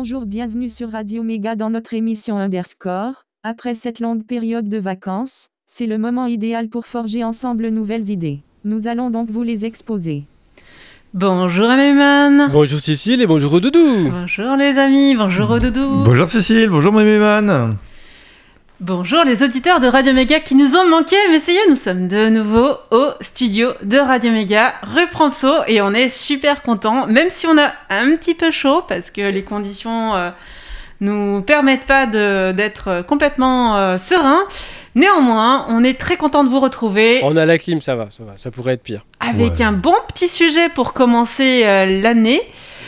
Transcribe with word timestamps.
Bonjour, 0.00 0.24
bienvenue 0.24 0.70
sur 0.70 0.90
Radio 0.92 1.22
Méga 1.22 1.56
dans 1.56 1.68
notre 1.68 1.92
émission 1.92 2.38
Underscore. 2.38 3.26
Après 3.42 3.74
cette 3.74 4.00
longue 4.00 4.24
période 4.24 4.68
de 4.68 4.78
vacances, 4.78 5.50
c'est 5.66 5.86
le 5.86 5.98
moment 5.98 6.26
idéal 6.26 6.68
pour 6.68 6.86
forger 6.86 7.22
ensemble 7.22 7.68
nouvelles 7.68 8.08
idées. 8.08 8.42
Nous 8.64 8.86
allons 8.86 9.08
donc 9.08 9.30
vous 9.30 9.42
les 9.42 9.64
exposer. 9.64 10.24
Bonjour 11.14 11.70
Améman 11.70 12.50
Bonjour 12.52 12.78
Cécile 12.78 13.22
et 13.22 13.26
bonjour 13.26 13.58
Doudou 13.58 14.10
Bonjour 14.10 14.54
les 14.54 14.78
amis, 14.78 15.16
bonjour 15.16 15.58
Doudou 15.58 16.02
Bonjour 16.04 16.28
Cécile, 16.28 16.68
bonjour 16.68 16.92
Méméman 16.92 17.74
Bonjour 18.80 19.24
les 19.24 19.42
auditeurs 19.42 19.80
de 19.80 19.88
Radio 19.88 20.12
Méga 20.12 20.40
qui 20.40 20.54
nous 20.54 20.76
ont 20.76 20.86
manqué, 20.86 21.16
mais 21.30 21.40
ça 21.40 21.52
y 21.52 21.56
est, 21.56 21.68
nous 21.68 21.74
sommes 21.74 22.06
de 22.06 22.28
nouveau 22.28 22.76
au 22.90 23.08
studio 23.22 23.70
de 23.82 23.98
Radio 23.98 24.30
Méga, 24.30 24.74
rue 24.82 25.08
Pramso, 25.08 25.64
et 25.66 25.80
on 25.80 25.92
est 25.92 26.08
super 26.08 26.62
contents, 26.62 27.06
même 27.06 27.28
si 27.30 27.46
on 27.46 27.58
a 27.58 27.72
un 27.88 28.14
petit 28.14 28.34
peu 28.34 28.50
chaud, 28.50 28.82
parce 28.86 29.10
que 29.10 29.22
les 29.22 29.42
conditions 29.42 30.14
euh, 30.14 30.30
nous 31.00 31.42
permettent 31.42 31.86
pas 31.86 32.06
d'être 32.06 33.04
complètement 33.06 33.76
euh, 33.76 33.96
sereins. 33.96 34.44
Néanmoins, 34.94 35.66
on 35.68 35.84
est 35.84 35.98
très 35.98 36.16
content 36.16 36.42
de 36.44 36.48
vous 36.48 36.60
retrouver. 36.60 37.20
On 37.22 37.36
a 37.36 37.46
la 37.46 37.58
clim, 37.58 37.80
ça 37.80 37.94
va, 37.94 38.08
ça 38.10 38.24
va, 38.24 38.32
ça 38.36 38.50
pourrait 38.50 38.74
être 38.74 38.82
pire. 38.82 39.04
Avec 39.20 39.56
Ouais. 39.58 39.62
un 39.64 39.72
bon 39.72 39.94
petit 40.08 40.28
sujet 40.28 40.68
pour 40.68 40.92
commencer 40.92 41.62
euh, 41.64 42.00
l'année, 42.02 42.42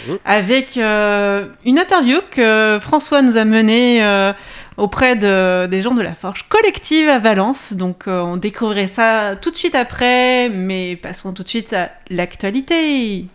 Mhm. 0.08 0.18
avec 0.24 0.76
euh, 0.78 1.46
une 1.64 1.78
interview 1.78 2.18
que 2.30 2.78
François 2.80 3.22
nous 3.22 3.36
a 3.36 3.44
menée 3.44 4.02
euh, 4.04 4.32
auprès 4.76 5.14
de- 5.14 5.66
des 5.66 5.80
gens 5.80 5.94
de 5.94 6.02
la 6.02 6.14
Forge 6.16 6.46
collective 6.48 7.08
à 7.08 7.20
Valence. 7.20 7.72
Donc 7.72 8.08
euh, 8.08 8.20
on 8.20 8.36
découvrirait 8.36 8.88
ça 8.88 9.36
tout 9.40 9.52
de 9.52 9.56
suite 9.56 9.76
après, 9.76 10.48
mais 10.48 10.96
passons 10.96 11.32
tout 11.32 11.44
de 11.44 11.48
suite 11.48 11.72
à 11.72 11.90
l'actualité. 12.10 13.26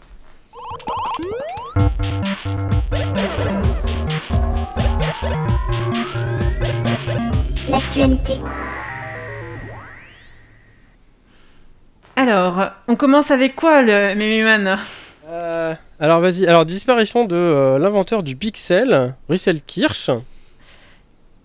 L'actualité. 7.98 8.34
Alors, 12.16 12.70
on 12.88 12.96
commence 12.96 13.32
avec 13.32 13.56
quoi, 13.56 13.82
le 13.82 14.14
Mémiman 14.14 14.78
Euh, 15.28 15.74
alors 16.00 16.20
vas-y, 16.20 16.46
alors 16.46 16.66
disparition 16.66 17.26
de 17.26 17.36
euh, 17.36 17.80
l'inventeur 17.80 18.22
du 18.22 18.36
pixel, 18.36 19.16
Russell 19.30 19.62
Kirsch. 19.62 20.12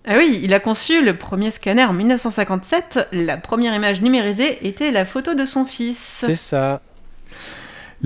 Ah 0.05 0.15
oui, 0.17 0.41
il 0.43 0.53
a 0.53 0.59
conçu 0.59 1.03
le 1.03 1.17
premier 1.17 1.49
scanner 1.49 1.85
en 1.85 1.93
1957. 1.93 3.07
La 3.11 3.37
première 3.37 3.73
image 3.73 4.01
numérisée 4.01 4.67
était 4.67 4.91
la 4.91 5.05
photo 5.05 5.33
de 5.33 5.45
son 5.45 5.65
fils. 5.65 5.97
C'est 5.97 6.35
ça. 6.35 6.81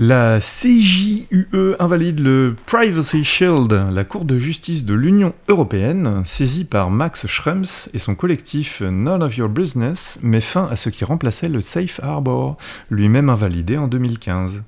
La 0.00 0.38
CJUE 0.38 1.74
invalide 1.80 2.20
le 2.20 2.54
Privacy 2.66 3.24
Shield, 3.24 3.72
la 3.92 4.04
Cour 4.04 4.24
de 4.24 4.38
justice 4.38 4.84
de 4.84 4.94
l'Union 4.94 5.34
européenne, 5.48 6.22
saisie 6.24 6.64
par 6.64 6.90
Max 6.90 7.26
Schrems 7.26 7.88
et 7.92 7.98
son 7.98 8.14
collectif 8.14 8.80
None 8.80 9.24
of 9.24 9.36
Your 9.36 9.48
Business, 9.48 10.20
met 10.22 10.40
fin 10.40 10.68
à 10.70 10.76
ce 10.76 10.88
qui 10.88 11.04
remplaçait 11.04 11.48
le 11.48 11.60
Safe 11.60 11.98
Harbor, 12.00 12.56
lui-même 12.90 13.28
invalidé 13.28 13.76
en 13.76 13.88
2015. 13.88 14.62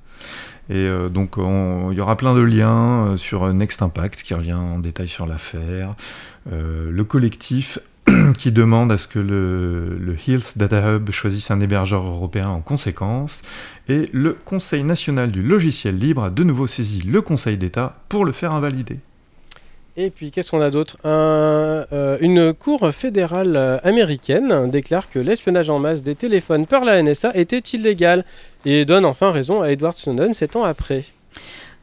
Et 0.69 0.75
euh, 0.75 1.07
donc 1.07 1.37
on- 1.37 1.91
il 1.91 1.97
y 1.97 2.01
aura 2.01 2.17
plein 2.17 2.35
de 2.35 2.41
liens 2.41 3.05
euh, 3.07 3.17
sur 3.17 3.51
Next 3.53 3.81
Impact 3.81 4.23
qui 4.23 4.33
revient 4.33 4.53
en 4.53 4.79
détail 4.79 5.07
sur 5.07 5.25
l'affaire, 5.25 5.91
Euh, 6.51 6.89
le 6.91 7.03
collectif 7.03 7.77
qui 8.37 8.51
demande 8.51 8.91
à 8.91 8.97
ce 8.97 9.07
que 9.07 9.19
le, 9.19 9.97
le 9.97 10.15
Hills 10.27 10.55
Data 10.55 10.95
Hub 10.95 11.11
choisisse 11.11 11.51
un 11.51 11.59
hébergeur 11.59 12.05
européen 12.05 12.49
en 12.49 12.61
conséquence, 12.61 13.41
et 13.89 14.09
le 14.11 14.37
Conseil 14.45 14.83
national 14.83 15.31
du 15.31 15.41
logiciel 15.41 15.97
libre 15.97 16.23
a 16.23 16.29
de 16.29 16.43
nouveau 16.43 16.67
saisi 16.67 17.01
le 17.01 17.21
Conseil 17.21 17.57
d'État 17.57 17.97
pour 18.09 18.25
le 18.25 18.31
faire 18.31 18.53
invalider. 18.53 18.99
Et 19.97 20.09
puis 20.09 20.31
qu'est-ce 20.31 20.51
qu'on 20.51 20.61
a 20.61 20.69
d'autre? 20.69 20.97
Un, 21.03 21.85
euh, 21.91 22.17
Une 22.21 22.53
cour 22.53 22.89
fédérale 22.93 23.55
euh, 23.57 23.77
américaine 23.83 24.69
déclare 24.69 25.09
que 25.09 25.19
l'espionnage 25.19 25.69
en 25.69 25.79
masse 25.79 26.01
des 26.01 26.15
téléphones 26.15 26.65
par 26.65 26.85
la 26.85 27.01
NSA 27.03 27.35
était 27.35 27.59
illégal 27.59 28.23
et 28.65 28.85
donne 28.85 29.05
enfin 29.05 29.31
raison 29.31 29.61
à 29.61 29.69
Edward 29.69 29.97
Snowden 29.97 30.33
sept 30.33 30.55
ans 30.55 30.63
après. 30.63 31.05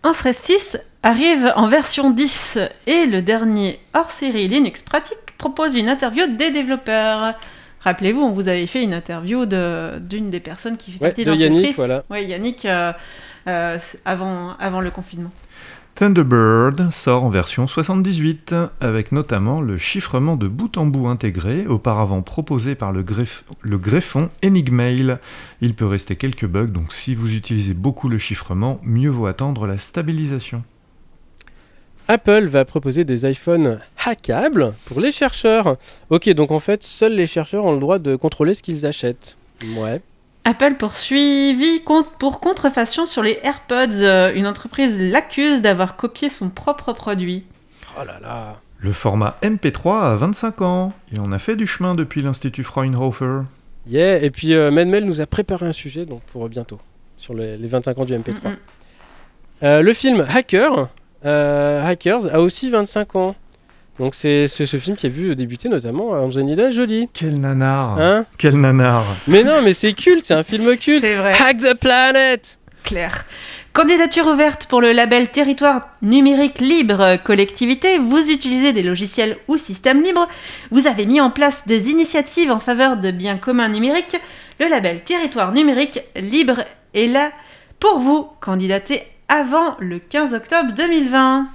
Instress 0.05 0.39
6 0.39 0.79
arrive 1.03 1.53
en 1.57 1.69
version 1.69 2.11
10 2.11 2.59
et 2.87 3.05
le 3.05 3.21
dernier 3.21 3.79
hors-série 3.95 4.49
Linux 4.49 4.81
Pratique 4.81 5.28
propose 5.39 5.77
une 5.77 5.89
interview 5.89 6.27
des 6.37 6.51
développeurs. 6.51 7.35
Rappelez-vous, 7.81 8.21
on 8.21 8.33
vous 8.33 8.49
avait 8.49 8.67
fait 8.67 8.83
une 8.83 8.93
interview 8.93 9.47
de- 9.47 9.99
d'une 10.01 10.31
des 10.31 10.41
personnes 10.41 10.77
qui 10.77 10.91
fait 10.93 11.01
Ouais, 11.03 11.09
partie 11.11 11.25
de 11.25 11.31
d'Instress 11.31 11.51
Yannick, 11.55 11.67
6. 11.69 11.77
voilà. 11.77 12.05
Ouais, 12.11 12.27
Yannick, 12.27 12.65
euh, 12.65 12.93
euh, 13.47 13.79
avant, 14.05 14.55
avant 14.59 14.81
le 14.81 14.91
confinement. 14.91 15.31
Thunderbird 15.95 16.93
sort 16.93 17.25
en 17.25 17.29
version 17.29 17.67
78, 17.67 18.55
avec 18.81 19.11
notamment 19.11 19.61
le 19.61 19.77
chiffrement 19.77 20.37
de 20.37 20.47
bout 20.47 20.77
en 20.79 20.87
bout 20.87 21.09
intégré, 21.09 21.67
auparavant 21.67 22.23
proposé 22.23 22.77
par 22.77 22.93
le, 22.93 23.03
greff- 23.03 23.43
le 23.63 23.79
greffon 23.79 24.29
Enigmail. 24.45 25.17
Il 25.61 25.75
peut 25.75 25.87
rester 25.87 26.15
quelques 26.15 26.47
bugs, 26.47 26.67
donc 26.69 26.93
si 26.93 27.17
vous 27.17 27.33
utilisez 27.35 27.75
beaucoup 27.75 28.09
le 28.09 28.19
chiffrement, 28.19 28.79
mieux 28.85 29.11
vaut 29.11 29.27
attendre 29.27 29.67
la 29.67 29.77
stabilisation. 29.77 30.63
Apple 32.09 32.47
va 32.47 32.65
proposer 32.65 33.05
des 33.05 33.31
iPhones 33.31 33.81
hackables 34.05 34.75
pour 34.87 35.01
les 35.01 35.13
chercheurs. 35.13 35.77
Ok, 36.09 36.31
donc 36.31 36.51
en 36.51 36.59
fait, 36.59 36.83
seuls 36.83 37.13
les 37.15 37.27
chercheurs 37.27 37.67
ont 37.67 37.75
le 37.75 37.81
droit 37.81 37.99
de 37.99 38.17
contrôler 38.17 38.55
ce 38.55 38.63
qu'ils 38.63 38.87
achètent. 38.87 39.37
Ouais. 39.77 40.01
Apple 40.45 40.77
poursuivi 40.79 41.83
pour 42.19 42.41
contrefaçon 42.41 43.05
sur 43.05 43.23
les 43.23 43.39
AirPods. 43.43 44.03
Euh, 44.03 44.33
Une 44.35 44.47
entreprise 44.47 44.97
l'accuse 44.99 45.61
d'avoir 45.61 45.97
copié 45.97 46.31
son 46.31 46.49
propre 46.49 46.95
produit. 46.95 47.45
Oh 48.01 48.05
là 48.05 48.19
là. 48.23 48.61
Le 48.79 48.93
format 48.93 49.37
MP3 49.43 50.13
a 50.13 50.15
25 50.15 50.63
ans, 50.63 50.93
et 51.15 51.19
on 51.19 51.33
a 51.33 51.39
fait 51.39 51.57
du 51.57 51.67
chemin 51.67 51.95
depuis 51.95 52.23
l'Institut 52.23 52.65
Fraunhofer. 52.65 53.43
Yeah, 53.87 54.23
et 54.23 54.31
puis 54.31 54.55
euh, 54.55 54.71
Medmel 54.71 55.05
nous 55.05 55.21
a 55.21 55.27
préparé 55.27 55.67
un 55.67 55.73
sujet 55.73 56.07
donc 56.07 56.23
pour 56.33 56.49
bientôt 56.49 56.79
sur 57.17 57.35
les, 57.35 57.57
les 57.57 57.69
25 57.69 57.99
ans 57.99 58.05
du 58.05 58.15
MP3. 58.15 58.49
Mm, 58.49 58.51
mm. 58.51 58.57
Euh, 59.65 59.83
le 59.83 59.93
film 59.93 60.25
Hacker, 60.29 60.89
Hackers 61.25 62.33
a 62.33 62.41
aussi 62.41 62.71
25 62.71 63.17
ans. 63.17 63.35
Donc 63.99 64.15
c'est 64.15 64.47
ce 64.47 64.65
film 64.77 64.97
qui 64.97 65.07
a 65.07 65.09
vu 65.09 65.35
débuter 65.35 65.69
notamment 65.69 66.11
Angelina 66.11 66.71
Jolie. 66.71 67.09
Quel 67.13 67.41
nanar 67.41 67.99
Hein 67.99 68.27
Quel 68.39 68.55
nanar 68.61 69.05
Mais 69.27 69.43
non, 69.43 69.61
mais 69.65 69.73
c'est 69.73 69.93
culte, 69.93 70.25
c'est 70.25 70.35
un 70.35 70.45
film 70.45 70.77
culte. 70.77 71.01
C'est 71.01 71.17
vrai. 71.17 71.33
Hack 71.33 71.57
the 71.59 71.75
Planet 71.75 72.59
Claire. 72.85 73.27
Candidature 73.73 74.27
ouverte 74.29 74.67
pour 74.67 74.81
le 74.81 74.93
label 74.93 75.29
Territoire 75.31 75.89
numérique 76.01 76.61
libre 76.61 77.17
collectivité. 77.25 77.99
Vous 77.99 78.31
utilisez 78.31 78.73
des 78.73 78.85
logiciels 78.85 79.37
ou 79.49 79.57
systèmes 79.57 80.03
libres. 80.03 80.29
Vous 80.71 80.87
avez 80.87 81.05
mis 81.05 81.21
en 81.21 81.31
place 81.31 81.67
des 81.67 81.91
initiatives 81.91 82.53
en 82.53 82.61
faveur 82.61 82.97
de 82.97 83.11
biens 83.11 83.37
communs 83.37 83.69
numériques. 83.69 84.17
Le 84.61 84.69
label 84.69 85.01
Territoire 85.03 85.53
numérique 85.53 86.01
libre 86.17 86.65
est 86.95 87.09
là 87.09 87.33
pour 87.81 87.99
vous. 87.99 88.29
Candidatez 88.41 89.03
avant 89.29 89.77
le 89.79 89.99
15 89.99 90.35
octobre 90.35 90.73
2020. 90.75 91.49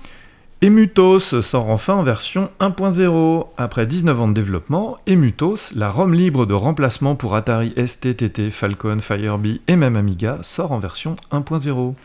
Emutos 0.64 1.42
sort 1.42 1.70
enfin 1.70 1.96
en 1.96 2.04
version 2.04 2.50
1.0. 2.62 3.48
Après 3.58 3.86
19 3.86 4.22
ans 4.22 4.28
de 4.30 4.34
développement, 4.34 4.96
Emutos, 5.10 5.74
la 5.76 5.90
ROM 5.90 6.14
libre 6.14 6.46
de 6.46 6.54
remplacement 6.54 7.16
pour 7.16 7.36
Atari 7.36 7.74
ST, 7.86 8.16
TT, 8.16 8.50
Falcon, 8.50 9.00
Firebee 9.02 9.60
et 9.68 9.76
même 9.76 9.98
Amiga, 9.98 10.40
sort 10.42 10.72
en 10.72 10.80
version 10.80 11.18
1.0. 11.34 11.96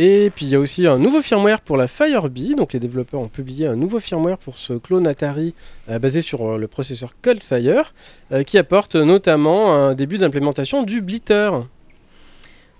Et 0.00 0.30
puis 0.34 0.46
il 0.46 0.50
y 0.50 0.54
a 0.54 0.60
aussi 0.60 0.86
un 0.86 0.98
nouveau 0.98 1.22
firmware 1.22 1.60
pour 1.60 1.76
la 1.76 1.88
Firebee. 1.88 2.54
Donc 2.56 2.72
les 2.72 2.80
développeurs 2.80 3.20
ont 3.20 3.28
publié 3.28 3.66
un 3.66 3.76
nouveau 3.76 4.00
firmware 4.00 4.38
pour 4.38 4.56
ce 4.56 4.72
clone 4.72 5.06
Atari 5.06 5.54
euh, 5.88 5.98
basé 5.98 6.20
sur 6.20 6.54
euh, 6.54 6.58
le 6.58 6.68
processeur 6.68 7.14
Coldfire 7.20 7.92
euh, 8.32 8.42
qui 8.42 8.58
apporte 8.58 8.96
notamment 8.96 9.74
un 9.74 9.94
début 9.94 10.18
d'implémentation 10.18 10.82
du 10.82 11.00
blitter. 11.00 11.50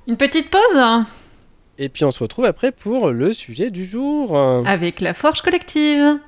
Une 0.06 0.16
petite 0.16 0.50
pause? 0.50 1.06
Et 1.78 1.88
puis 1.88 2.04
on 2.04 2.10
se 2.10 2.18
retrouve 2.22 2.44
après 2.44 2.72
pour 2.72 3.10
le 3.10 3.32
sujet 3.32 3.70
du 3.70 3.84
jour. 3.84 4.36
avec 4.66 5.00
la 5.00 5.14
Forge 5.14 5.42
collective. 5.42 6.18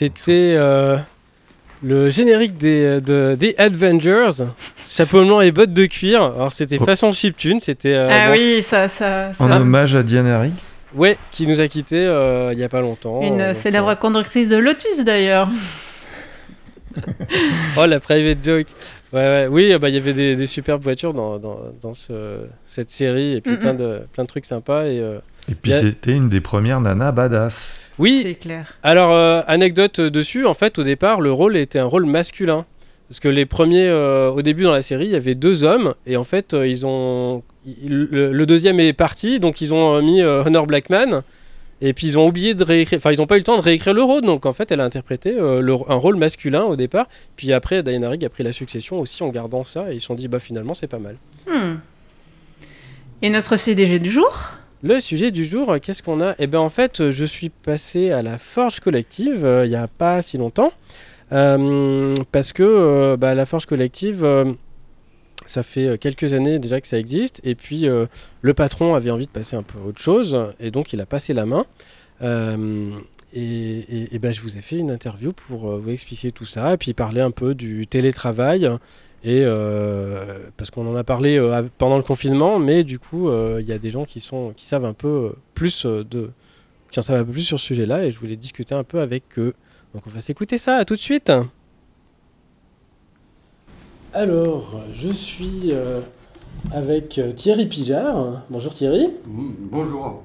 C'était 0.00 0.54
euh, 0.56 0.96
le 1.82 2.08
générique 2.08 2.56
des, 2.56 3.02
de, 3.02 3.36
des 3.38 3.54
Avengers. 3.58 4.30
Chapeau 4.88 5.22
blanc 5.26 5.42
et 5.42 5.50
bottes 5.52 5.74
de 5.74 5.84
cuir. 5.84 6.22
Alors 6.22 6.52
c'était 6.52 6.78
Oh. 6.80 6.84
façon 6.86 7.12
chiptune. 7.12 7.60
C'était 7.60 7.92
euh, 7.92 8.08
Ah 8.10 8.28
bon, 8.28 8.32
oui, 8.32 8.62
ça, 8.62 8.88
ça, 8.88 9.34
ça- 9.34 9.44
En 9.44 9.50
hommage 9.52 9.94
à 9.94 10.02
Diane 10.02 10.26
Harry. 10.26 10.52
ouais, 10.94 11.18
qui 11.32 11.46
nous 11.46 11.60
a 11.60 11.68
quittés 11.68 12.02
euh, 12.06 12.54
il 12.54 12.58
y 12.58 12.64
a 12.64 12.70
pas 12.70 12.80
longtemps. 12.80 13.20
Une 13.20 13.42
euh, 13.42 13.52
célèbre 13.54 13.94
conductrice 13.96 14.48
de 14.48 14.56
Lotus 14.56 15.04
d'ailleurs. 15.04 15.50
euh, 16.96 17.00
Oh 17.76 17.84
la 17.84 18.00
private 18.00 18.38
joke. 18.42 18.68
Ouais, 19.12 19.20
ouais. 19.20 19.46
Oui, 19.50 19.70
euh, 19.72 19.78
bah, 19.78 19.90
il 19.90 19.94
y 19.96 19.98
avait 19.98 20.14
des, 20.14 20.34
des 20.34 20.46
superbes 20.46 20.82
voitures 20.82 21.12
dans, 21.12 21.38
dans, 21.38 21.58
dans 21.82 21.92
ce- 21.92 22.46
cette 22.68 22.90
série 22.90 23.34
et 23.34 23.40
puis 23.42 23.56
plein, 23.58 23.74
de, 23.74 24.00
plein 24.14 24.24
de 24.24 24.28
trucs 24.28 24.46
sympas. 24.46 24.84
Et, 24.86 24.98
euh, 25.00 25.18
Et 25.50 25.54
puis 25.54 25.72
a- 25.72 25.80
c'était 25.80 26.12
une 26.12 26.28
des 26.28 26.40
premières 26.40 26.80
nanas 26.80 27.12
badass. 27.12 27.66
Oui, 27.98 28.20
C'est 28.22 28.34
clair. 28.34 28.74
Alors, 28.82 29.12
euh, 29.12 29.42
anecdote 29.46 30.00
dessus, 30.00 30.46
en 30.46 30.54
fait, 30.54 30.78
au 30.78 30.84
départ, 30.84 31.20
le 31.20 31.32
rôle 31.32 31.56
était 31.56 31.78
un 31.78 31.84
rôle 31.84 32.06
masculin. 32.06 32.64
Parce 33.08 33.18
que 33.20 33.28
les 33.28 33.44
premiers, 33.44 33.88
euh, 33.88 34.30
au 34.30 34.40
début 34.40 34.62
dans 34.62 34.72
la 34.72 34.82
série, 34.82 35.06
il 35.06 35.10
y 35.10 35.16
avait 35.16 35.34
deux 35.34 35.64
hommes, 35.64 35.94
et 36.06 36.16
en 36.16 36.22
fait, 36.24 36.54
euh, 36.54 36.66
ils 36.66 36.86
ont. 36.86 37.42
il- 37.66 37.88
le, 38.10 38.32
le 38.32 38.46
deuxième 38.46 38.78
est 38.78 38.92
parti, 38.92 39.40
donc 39.40 39.60
ils 39.60 39.74
ont 39.74 39.96
euh, 39.96 40.00
mis 40.00 40.22
euh, 40.22 40.44
Honor 40.44 40.66
Blackman, 40.68 41.22
et 41.80 41.92
puis 41.92 42.06
ils 42.06 42.18
ont 42.18 42.26
oublié 42.28 42.54
de 42.54 42.62
réécrire. 42.62 42.98
Enfin, 42.98 43.10
ils 43.10 43.18
n'ont 43.18 43.26
pas 43.26 43.34
eu 43.34 43.38
le 43.38 43.44
temps 43.44 43.56
de 43.56 43.62
réécrire 43.62 43.94
le 43.94 44.02
rôle, 44.04 44.22
donc 44.22 44.46
en 44.46 44.52
fait, 44.52 44.70
elle 44.70 44.80
a 44.80 44.84
interprété 44.84 45.34
euh, 45.36 45.60
le- 45.60 45.74
un 45.88 45.96
rôle 45.96 46.14
masculin 46.16 46.62
au 46.62 46.76
départ. 46.76 47.06
Puis 47.36 47.52
après, 47.52 47.82
Diana 47.82 48.08
Rigg 48.10 48.24
a 48.24 48.28
pris 48.28 48.44
la 48.44 48.52
succession 48.52 49.00
aussi 49.00 49.24
en 49.24 49.28
gardant 49.30 49.64
ça, 49.64 49.90
et 49.90 49.96
ils 49.96 50.00
se 50.00 50.06
sont 50.06 50.14
dit, 50.14 50.28
bah 50.28 50.38
finalement, 50.38 50.72
c'est 50.72 50.86
pas 50.86 51.00
mal. 51.00 51.16
Hmm. 51.48 51.78
Et 53.22 53.28
notre 53.30 53.56
CDG 53.56 53.98
du 53.98 54.10
jour? 54.12 54.52
Le 54.82 54.98
sujet 54.98 55.30
du 55.30 55.44
jour, 55.44 55.70
euh, 55.72 55.78
qu'est-ce 55.78 56.02
qu'on 56.02 56.20
a? 56.22 56.34
Eh 56.38 56.46
bien, 56.46 56.60
en 56.60 56.70
fait, 56.70 57.00
euh, 57.00 57.10
je 57.12 57.24
suis 57.24 57.50
passé 57.50 58.10
à 58.12 58.22
la 58.22 58.38
Forge 58.38 58.80
Collective 58.80 59.44
euh, 59.44 59.66
il 59.66 59.68
n'y 59.70 59.76
a 59.76 59.88
pas 59.88 60.22
si 60.22 60.38
longtemps. 60.38 60.72
parce 61.30 62.52
que 62.52 63.14
bah, 63.16 63.34
la 63.34 63.46
Forge 63.46 63.66
Collective, 63.66 64.26
ça 65.46 65.62
fait 65.62 65.96
quelques 65.98 66.32
années 66.34 66.58
déjà 66.58 66.80
que 66.80 66.88
ça 66.88 66.98
existe. 66.98 67.40
Et 67.44 67.54
puis, 67.54 67.86
le 68.42 68.54
patron 68.54 68.94
avait 68.94 69.10
envie 69.10 69.26
de 69.26 69.30
passer 69.30 69.54
un 69.54 69.62
peu 69.62 69.78
à 69.78 69.86
autre 69.86 70.00
chose. 70.00 70.36
Et 70.58 70.70
donc, 70.72 70.92
il 70.92 71.00
a 71.00 71.06
passé 71.06 71.32
la 71.34 71.46
main. 71.46 71.66
Et 73.32 74.08
et- 74.12 74.18
ben, 74.18 74.32
je 74.32 74.40
vous 74.40 74.58
ai 74.58 74.60
fait 74.60 74.76
une 74.78 74.90
interview 74.90 75.32
pour 75.32 75.78
vous 75.78 75.90
expliquer 75.90 76.32
tout 76.32 76.46
ça. 76.46 76.74
Et 76.74 76.76
puis, 76.78 76.94
parler 76.94 77.20
un 77.20 77.30
peu 77.30 77.54
du 77.54 77.86
télétravail. 77.86 78.68
Et 79.22 79.42
euh, 79.44 80.38
parce 80.56 80.70
qu'on 80.70 80.86
en 80.86 80.96
a 80.96 81.04
parlé 81.04 81.38
euh, 81.38 81.62
pendant 81.76 81.96
le 81.96 82.02
confinement, 82.02 82.58
mais 82.58 82.84
du 82.84 82.98
coup, 82.98 83.28
euh, 83.28 83.58
il 83.60 83.66
y 83.68 83.72
a 83.72 83.78
des 83.78 83.90
gens 83.90 84.04
qui, 84.04 84.20
sont, 84.20 84.52
qui 84.56 84.64
savent 84.64 84.86
un 84.86 84.94
peu 84.94 85.34
plus 85.54 85.84
de, 85.84 86.30
qui 86.90 86.98
en 86.98 87.02
savent 87.02 87.20
un 87.20 87.24
peu 87.24 87.32
plus 87.32 87.42
sur 87.42 87.60
ce 87.60 87.66
sujet-là, 87.66 88.04
et 88.04 88.10
je 88.10 88.18
voulais 88.18 88.36
discuter 88.36 88.74
un 88.74 88.84
peu 88.84 89.00
avec 89.00 89.38
eux. 89.38 89.54
Donc 89.94 90.04
on 90.06 90.10
va 90.10 90.20
s'écouter 90.20 90.56
ça, 90.56 90.76
à 90.76 90.84
tout 90.84 90.94
de 90.94 91.00
suite. 91.00 91.30
Alors, 94.14 94.80
je 94.92 95.10
suis 95.10 95.70
euh, 95.70 96.00
avec 96.72 97.20
Thierry 97.36 97.66
Pijard. 97.66 98.42
Bonjour 98.48 98.72
Thierry. 98.72 99.08
Mm, 99.26 99.50
Bonjour. 99.70 100.22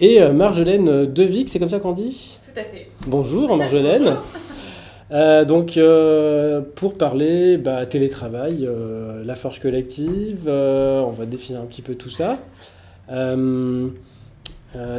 Et 0.00 0.22
euh, 0.22 0.32
Marjolaine 0.32 1.06
Devic, 1.06 1.48
c'est 1.48 1.58
comme 1.58 1.70
ça 1.70 1.80
qu'on 1.80 1.92
dit? 1.92 2.38
Tout 2.42 2.58
à 2.58 2.64
fait. 2.64 2.88
Bonjour 3.06 3.56
Marjolaine. 3.56 4.16
Euh, 5.10 5.44
donc 5.44 5.76
euh, 5.76 6.60
pour 6.74 6.98
parler 6.98 7.56
bah, 7.56 7.86
télétravail, 7.86 8.66
euh, 8.66 9.24
la 9.24 9.36
forge 9.36 9.58
collective, 9.60 10.48
on 10.48 11.10
va 11.10 11.26
définir 11.26 11.60
un 11.62 11.66
petit 11.66 11.82
peu 11.82 11.94
tout 11.94 12.10
ça. 12.10 12.38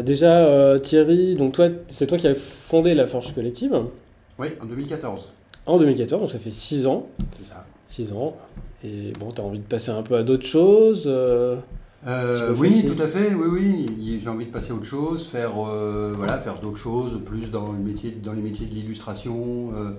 Déjà 0.03 0.79
Thierry, 0.79 1.35
donc 1.35 1.53
toi 1.53 1.69
c'est 1.87 2.07
toi 2.07 2.17
qui 2.17 2.27
as 2.27 2.35
fondé 2.35 2.93
la 2.93 3.05
forge 3.07 3.33
collective 3.33 3.75
Oui, 4.39 4.47
en 4.61 4.65
2014. 4.65 5.29
en 5.65 5.77
2014, 5.77 6.21
donc 6.21 6.31
ça 6.31 6.39
fait 6.39 6.51
6 6.51 6.87
ans. 6.87 7.07
C'est 7.37 7.47
ça. 7.47 7.65
6 7.89 8.13
ans. 8.13 8.35
Et 8.83 9.13
bon, 9.19 9.31
tu 9.31 9.41
as 9.41 9.43
envie 9.43 9.59
de 9.59 9.63
passer 9.63 9.91
un 9.91 10.01
peu 10.01 10.15
à 10.15 10.23
d'autres 10.23 10.45
choses. 10.45 11.07
Euh, 12.07 12.53
oui, 12.57 12.85
tout 12.85 13.01
à 13.01 13.07
fait. 13.07 13.33
Oui, 13.33 13.47
oui. 13.51 14.19
J'ai 14.21 14.29
envie 14.29 14.45
de 14.45 14.51
passer 14.51 14.71
à 14.71 14.75
autre 14.75 14.85
chose, 14.85 15.25
faire, 15.27 15.51
euh, 15.57 16.13
voilà, 16.17 16.39
faire 16.39 16.59
d'autres 16.59 16.77
choses, 16.77 17.19
plus 17.25 17.51
dans, 17.51 17.71
le 17.71 17.79
métier, 17.79 18.11
dans 18.11 18.33
les 18.33 18.41
métiers 18.41 18.65
de 18.65 18.73
l'illustration, 18.73 19.71
euh, 19.75 19.91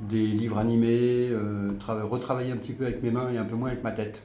des 0.00 0.26
livres 0.26 0.58
animés, 0.58 1.28
euh, 1.30 1.72
trava- 1.78 2.04
retravailler 2.04 2.52
un 2.52 2.56
petit 2.56 2.72
peu 2.72 2.84
avec 2.84 3.02
mes 3.02 3.10
mains 3.10 3.28
et 3.32 3.38
un 3.38 3.44
peu 3.44 3.56
moins 3.56 3.70
avec 3.70 3.82
ma 3.82 3.92
tête. 3.92 4.22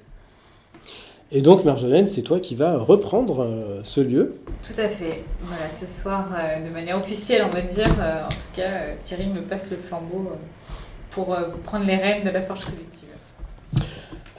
Et 1.31 1.42
donc 1.42 1.66
Marjolaine, 1.66 2.08
c'est 2.08 2.22
toi 2.22 2.40
qui 2.40 2.54
vas 2.54 2.78
reprendre 2.78 3.40
euh, 3.42 3.80
ce 3.81 4.02
lieu. 4.02 4.36
Tout 4.62 4.80
à 4.80 4.88
fait. 4.88 5.24
Voilà, 5.42 5.68
ce 5.68 5.88
soir, 5.88 6.28
euh, 6.38 6.68
de 6.68 6.72
manière 6.72 6.98
officielle, 6.98 7.44
on 7.50 7.54
va 7.54 7.62
dire, 7.62 7.90
euh, 8.00 8.25
en 8.25 8.30
tout 8.30 8.36
cas, 8.54 8.62
euh, 8.70 8.94
Thierry 9.02 9.25
me 9.28 9.42
passe 9.42 9.72
le 9.72 9.78
flambeau 9.78 10.28
euh, 10.31 10.36
pour 11.10 11.34
euh, 11.34 11.46
prendre 11.64 11.86
les 11.86 11.96
rênes 11.96 12.24
de 12.24 12.30
la 12.30 12.44
forge 12.44 12.66
collective. 12.66 13.10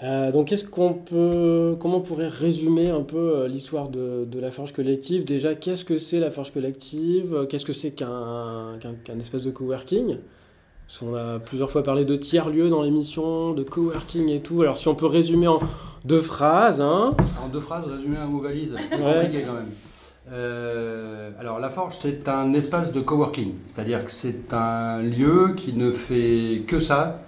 Euh, 0.02 0.32
donc, 0.32 0.48
qu'est-ce 0.48 0.64
qu'on 0.68 0.92
peut, 0.92 1.76
comment 1.80 1.98
on 1.98 2.00
pourrait 2.00 2.28
résumer 2.28 2.90
un 2.90 3.02
peu 3.02 3.16
euh, 3.16 3.48
l'histoire 3.48 3.88
de, 3.88 4.24
de 4.24 4.40
la 4.40 4.50
forge 4.50 4.72
collective? 4.72 5.24
Déjà, 5.24 5.54
qu'est-ce 5.54 5.84
que 5.84 5.98
c'est 5.98 6.18
la 6.18 6.30
forge 6.30 6.52
collective? 6.52 7.34
Euh, 7.34 7.46
Qu'est-ce 7.46 7.64
que 7.64 7.72
c'est 7.72 7.92
qu'un 7.92 8.76
qu'un 8.80 8.94
qu'un 9.04 9.18
espèce 9.20 9.42
de 9.42 9.50
coworking? 9.50 10.16
Parce 10.86 10.98
qu'on 10.98 11.14
a 11.14 11.38
plusieurs 11.38 11.70
fois 11.70 11.82
parlé 11.82 12.04
de 12.04 12.16
tiers-lieux 12.16 12.68
dans 12.68 12.82
l'émission, 12.82 13.52
de 13.54 13.62
coworking 13.62 14.28
et 14.28 14.40
tout. 14.40 14.60
Alors, 14.62 14.76
si 14.76 14.88
on 14.88 14.94
peut 14.94 15.06
résumer 15.06 15.46
en 15.48 15.60
deux 16.04 16.20
phrases, 16.20 16.80
hein 16.80 17.14
En 17.42 17.48
deux 17.48 17.60
phrases, 17.60 17.86
résumer 17.86 18.18
un 18.18 18.26
mot 18.26 18.40
valise, 18.40 18.76
c'est 18.90 19.00
Ouais. 19.00 19.14
compliqué 19.20 19.44
quand 19.46 19.54
même. 19.54 19.70
Euh, 20.32 21.30
alors 21.38 21.58
la 21.60 21.68
Forge, 21.70 21.94
c'est 22.00 22.28
un 22.28 22.52
espace 22.54 22.92
de 22.92 23.00
coworking, 23.00 23.52
c'est-à-dire 23.66 24.02
que 24.04 24.10
c'est 24.10 24.52
un 24.54 25.02
lieu 25.02 25.54
qui 25.54 25.72
ne 25.74 25.90
fait 25.92 26.62
que 26.66 26.80
ça. 26.80 27.20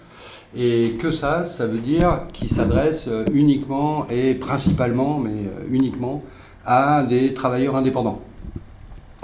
Et 0.59 0.93
que 0.99 1.11
ça, 1.11 1.45
ça 1.45 1.67
veut 1.67 1.79
dire 1.79 2.23
qu'il 2.33 2.49
s'adresse 2.49 3.09
euh, 3.09 3.25
uniquement 3.33 4.07
et 4.09 4.35
principalement, 4.35 5.19
mais 5.19 5.31
euh, 5.31 5.67
uniquement, 5.71 6.21
à 6.65 7.03
des 7.03 7.35
travailleurs 7.35 7.77
indépendants, 7.77 8.23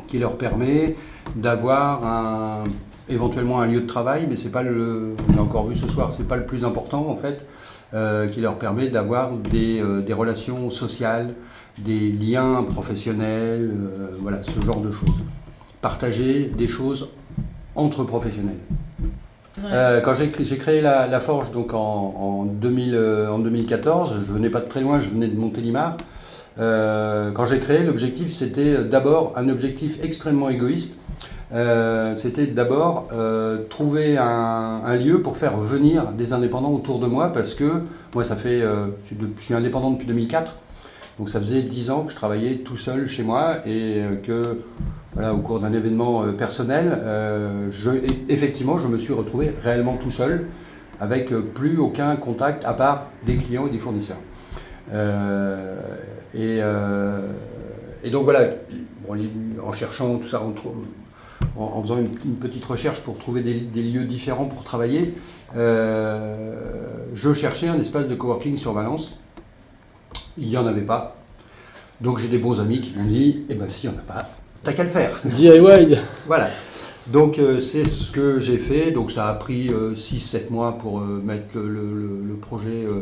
qui 0.09 0.19
leur 0.19 0.37
permet 0.37 0.95
d'avoir 1.35 2.05
un, 2.05 2.65
éventuellement 3.09 3.61
un 3.61 3.67
lieu 3.67 3.81
de 3.81 3.87
travail, 3.87 4.27
mais 4.29 4.37
c'est 4.37 4.51
pas 4.51 4.62
le, 4.62 5.15
on 5.35 5.41
encore 5.41 5.67
vu 5.67 5.75
ce 5.75 5.89
soir, 5.89 6.12
c'est 6.12 6.29
pas 6.29 6.37
le 6.37 6.45
plus 6.45 6.65
important 6.65 7.09
en 7.09 7.17
fait, 7.17 7.47
euh, 7.95 8.29
qui 8.29 8.41
leur 8.41 8.59
permet 8.59 8.89
d'avoir 8.89 9.33
des, 9.33 9.83
relations 10.12 10.69
sociales, 10.69 11.35
des 11.79 12.12
liens 12.12 12.62
professionnels, 12.65 13.73
voilà, 14.21 14.43
ce 14.43 14.61
genre 14.61 14.83
de 14.83 14.91
choses. 14.91 15.23
Partager 15.81 16.45
des 16.45 16.69
choses 16.69 17.09
entre 17.75 18.05
professionnels. 18.05 18.59
Euh, 19.64 20.00
quand 20.00 20.14
j'ai 20.14 20.31
cré- 20.31 20.45
j'ai 20.45 20.59
créé 20.59 20.81
la, 20.81 21.21
Forge 21.21 21.50
donc 21.52 21.75
en, 21.75 21.78
en 21.78 22.45
2000, 22.45 22.95
euh, 22.95 23.38
2014, 23.38 24.19
je 24.21 24.33
venais 24.33 24.50
pas 24.50 24.61
de 24.61 24.69
très 24.69 24.81
loin, 24.81 25.00
je 25.00 25.09
venais 25.09 25.28
de 25.28 25.38
Montélimar. 25.38 25.97
Euh, 26.59 27.31
quand 27.33 27.47
j'ai 27.47 27.59
créé, 27.59 27.83
l'objectif 27.83 28.33
c'était 28.33 28.85
d'abord 28.85 29.33
un 29.37 29.49
objectif 29.49 29.99
extrêmement 30.02 30.49
égoïste. 30.49 30.99
C'était 32.16 32.47
d'abord 32.47 33.09
trouver 33.69 34.16
un, 34.16 34.97
lieu 34.97 35.21
pour 35.21 35.37
faire 35.37 35.59
venir 35.59 36.12
des 36.12 36.33
indépendants 36.33 36.73
autour 36.73 36.99
de 36.99 37.07
moi 37.07 37.31
parce 37.31 37.54
que 37.54 37.83
moi 38.14 38.25
ça 38.25 38.37
fait, 38.37 38.61
je, 38.61 39.42
suis 39.42 39.52
indépendant 39.52 39.90
depuis 39.90 40.07
2004, 40.07 40.57
donc 41.19 41.28
ça 41.28 41.40
faisait 41.40 41.61
10 41.61 41.90
ans 41.90 42.04
que 42.04 42.11
je 42.11 42.16
travaillais 42.16 42.57
tout 42.64 42.76
seul 42.78 43.07
chez 43.07 43.23
moi 43.23 43.57
et 43.66 44.00
que 44.26 44.57
voilà, 45.14 45.35
au 45.35 45.38
cours 45.38 45.61
d'un 45.61 45.73
événement 45.73 46.23
euh, 46.23 46.33
personnel, 46.33 46.99
euh, 47.02 47.71
effectivement, 48.28 48.78
je 48.78 48.88
me 48.88 48.97
suis 48.97 49.12
retrouvé 49.12 49.54
réellement 49.62 49.97
tout 49.99 50.11
seul, 50.11 50.47
avec 51.00 51.33
euh, 51.33 51.42
plus 51.42 51.76
aucun 51.78 52.16
contact 52.16 52.64
à 52.64 52.73
part 52.73 53.09
des 53.26 53.37
clients 53.37 53.66
et 53.66 53.71
des 53.71 53.78
fournisseurs. 53.78 54.16
Et, 56.35 56.61
donc 58.11 58.25
voilà, 58.25 58.49
en 59.62 59.73
cherchant 59.73 60.19
tout 60.19 60.28
ça, 60.28 60.42
en, 61.57 61.83
faisant 61.83 61.99
une, 61.99 62.37
petite 62.37 62.64
recherche 62.64 63.00
pour 63.00 63.19
trouver 63.19 63.42
des, 63.42 63.83
lieux 63.83 64.04
différents 64.04 64.47
pour 64.47 64.64
travailler, 64.64 65.14
je 65.54 67.33
cherchais 67.35 67.69
un 67.69 67.78
espace 67.78 68.09
de 68.09 68.14
coworking 68.14 68.57
sur 68.57 68.73
Valence. 68.73 69.12
Il 70.38 70.49
n'y 70.49 70.57
en 70.57 70.66
avait 70.66 70.81
pas. 70.81 71.16
Donc 72.00 72.19
j'ai 72.19 72.28
des 72.28 72.38
bons 72.38 72.59
amis 72.61 72.81
qui 72.81 72.95
m'ont 72.97 73.04
dit, 73.04 73.45
eh 73.49 73.54
ben 73.54 73.69
s'il 73.69 73.90
n'y 73.90 73.97
en 73.97 73.99
a 74.00 74.02
pas, 74.02 74.31
t'as 74.62 74.73
qu'à 74.73 74.83
le 74.85 74.88
faire. 74.88 75.21
DIY 75.25 75.97
Voilà. 76.26 76.49
Donc 77.09 77.38
euh, 77.38 77.61
c'est 77.61 77.85
ce 77.85 78.11
que 78.11 78.38
j'ai 78.38 78.59
fait. 78.59 78.90
Donc 78.92 79.11
ça 79.11 79.28
a 79.28 79.35
pris 79.35 79.69
6-7 79.71 80.50
mois 80.50 80.78
pour 80.78 81.00
euh, 81.00 81.21
mettre 81.25 81.57
le, 81.57 81.66
le- 81.69 81.95
le- 81.95 82.28
le 82.28 82.35
projet, 82.35 82.85
euh, 82.85 83.00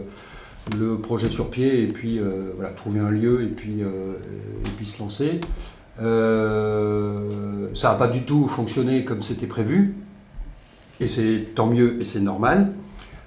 le 0.78 0.96
projet 0.98 1.28
sur 1.28 1.50
pied 1.50 1.82
et 1.82 1.88
puis 1.88 2.18
euh, 2.18 2.52
voilà, 2.56 2.70
trouver 2.70 3.00
un 3.00 3.10
lieu 3.10 3.42
et 3.42 3.48
puis, 3.48 3.82
euh, 3.82 4.14
et 4.64 4.68
puis 4.76 4.86
se 4.86 4.98
lancer. 5.02 5.40
Euh, 6.00 7.68
ça 7.74 7.88
n'a 7.90 7.94
pas 7.94 8.08
du 8.08 8.22
tout 8.22 8.46
fonctionné 8.46 9.04
comme 9.04 9.22
c'était 9.22 9.46
prévu. 9.46 9.94
Et 11.00 11.06
c'est 11.06 11.46
tant 11.54 11.66
mieux 11.66 12.00
et 12.00 12.04
c'est 12.04 12.20
normal. 12.20 12.72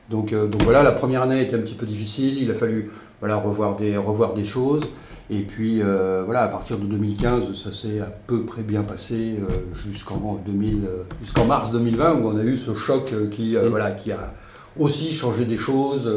Donc, 0.09 0.31
euh, 0.33 0.47
donc 0.47 0.61
voilà, 0.63 0.83
la 0.83 0.91
première 0.91 1.23
année 1.23 1.41
était 1.41 1.55
un 1.55 1.59
petit 1.61 1.73
peu 1.75 1.85
difficile. 1.85 2.37
Il 2.41 2.51
a 2.51 2.55
fallu 2.55 2.91
voilà, 3.23 3.37
revoir, 3.37 3.77
des, 3.77 3.95
revoir 3.95 4.33
des 4.33 4.43
choses. 4.43 4.83
Et 5.29 5.43
puis 5.43 5.81
euh, 5.81 6.23
voilà, 6.25 6.41
à 6.41 6.49
partir 6.49 6.77
de 6.77 6.83
2015, 6.83 7.55
ça 7.55 7.71
s'est 7.71 8.01
à 8.01 8.07
peu 8.27 8.43
près 8.43 8.63
bien 8.63 8.83
passé 8.83 9.39
euh, 9.39 9.73
jusqu'en 9.73 10.41
2000, 10.45 10.81
euh, 10.83 11.03
jusqu'en 11.21 11.45
mars 11.45 11.71
2020 11.71 12.15
où 12.15 12.27
on 12.27 12.35
a 12.37 12.43
eu 12.43 12.57
ce 12.57 12.73
choc 12.73 13.13
qui, 13.31 13.55
euh, 13.55 13.67
Mm. 13.67 13.69
voilà, 13.69 13.91
qui 13.91 14.11
a 14.11 14.33
aussi 14.77 15.13
changé 15.13 15.45
des 15.45 15.55
choses 15.55 16.13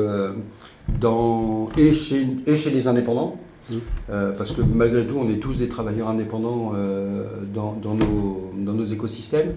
dans, 0.98 1.66
et, 1.76 1.92
chez, 1.92 2.26
et 2.44 2.56
chez 2.56 2.70
les 2.70 2.88
indépendants. 2.88 3.38
Mm. 3.70 3.74
Euh, 4.10 4.32
parce 4.32 4.52
que 4.52 4.62
malgré 4.62 5.04
tout, 5.04 5.16
on 5.18 5.28
est 5.28 5.38
tous 5.38 5.56
des 5.56 5.68
travailleurs 5.68 6.08
indépendants 6.08 6.72
euh, 6.74 7.24
dans, 7.52 7.76
nos, 7.84 8.84
écosystèmes. 8.84 9.54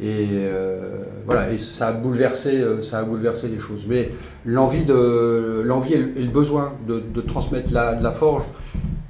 Et 0.00 0.28
euh, 0.32 1.02
voilà, 1.26 1.56
ça 1.58 1.88
a 1.88 1.92
bouleversé, 1.92 2.64
ça 2.82 3.00
a 3.00 3.02
bouleversé 3.02 3.48
les 3.48 3.58
choses. 3.58 3.84
Mais 3.86 4.10
l'envie 4.44 4.82
et 4.82 4.86
le 4.86 6.30
besoin 6.30 6.74
de, 6.86 7.20
transmettre 7.20 7.68
de 7.68 8.02
la 8.02 8.12
forge, 8.12 8.44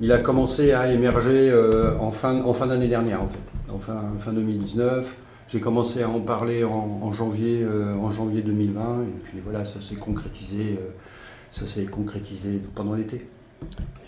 il 0.00 0.10
a 0.10 0.18
commencé 0.18 0.72
à 0.72 0.92
émerger 0.92 1.52
en 2.00 2.10
fin, 2.10 2.66
d'année 2.66 2.88
dernière, 2.88 3.22
en 3.22 3.28
fait, 3.28 3.72
en 3.72 3.78
fin, 3.78 4.00
fin 4.18 4.32
2019. 4.32 5.14
J'ai 5.48 5.60
commencé 5.60 6.02
à 6.02 6.08
en 6.08 6.20
parler 6.20 6.64
en, 6.64 7.12
janvier, 7.12 7.64
en 8.00 8.10
janvier 8.10 8.42
2020, 8.42 9.02
et 9.02 9.20
puis 9.24 9.38
voilà, 9.44 9.64
ça 9.64 9.80
s'est 9.80 9.96
concrétisé, 9.96 10.80
ça 11.50 11.66
s'est 11.66 11.84
concrétisé 11.84 12.60
pendant 12.74 12.94
l'été. 12.94 13.26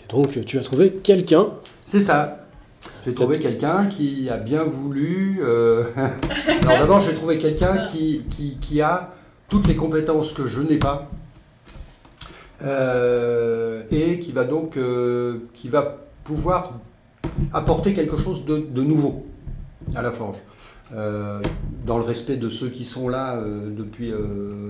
Et 0.03 0.11
donc, 0.11 0.43
tu 0.45 0.57
as 0.57 0.61
trouvé 0.61 0.91
quelqu'un. 0.91 1.47
C'est 1.83 2.01
ça. 2.01 2.41
J'ai 3.03 3.13
trouvé 3.13 3.39
quelqu'un 3.39 3.85
qui 3.87 4.29
a 4.29 4.37
bien 4.37 4.63
voulu. 4.63 5.39
euh, 5.41 5.83
Alors 6.63 6.79
d'abord, 6.79 6.99
j'ai 6.99 7.13
trouvé 7.13 7.39
quelqu'un 7.39 7.77
qui, 7.79 8.25
qui, 8.29 8.57
qui 8.59 8.81
a 8.81 9.11
toutes 9.49 9.67
les 9.67 9.75
compétences 9.75 10.31
que 10.33 10.45
je 10.47 10.61
n'ai 10.61 10.77
pas. 10.77 11.09
euh, 12.63 13.83
et 13.91 14.19
qui 14.19 14.31
va 14.31 14.43
donc 14.45 14.77
euh, 14.77 15.39
qui 15.53 15.67
va 15.69 15.97
pouvoir 16.23 16.73
apporter 17.53 17.93
quelque 17.93 18.17
chose 18.17 18.45
de, 18.45 18.57
de 18.57 18.81
nouveau 18.81 19.25
à 19.95 20.01
la 20.01 20.11
forge. 20.11 20.37
Euh, 20.95 21.41
dans 21.85 21.97
le 21.97 22.03
respect 22.03 22.37
de 22.37 22.49
ceux 22.49 22.69
qui 22.69 22.85
sont 22.85 23.09
là 23.09 23.41
depuis, 23.43 24.11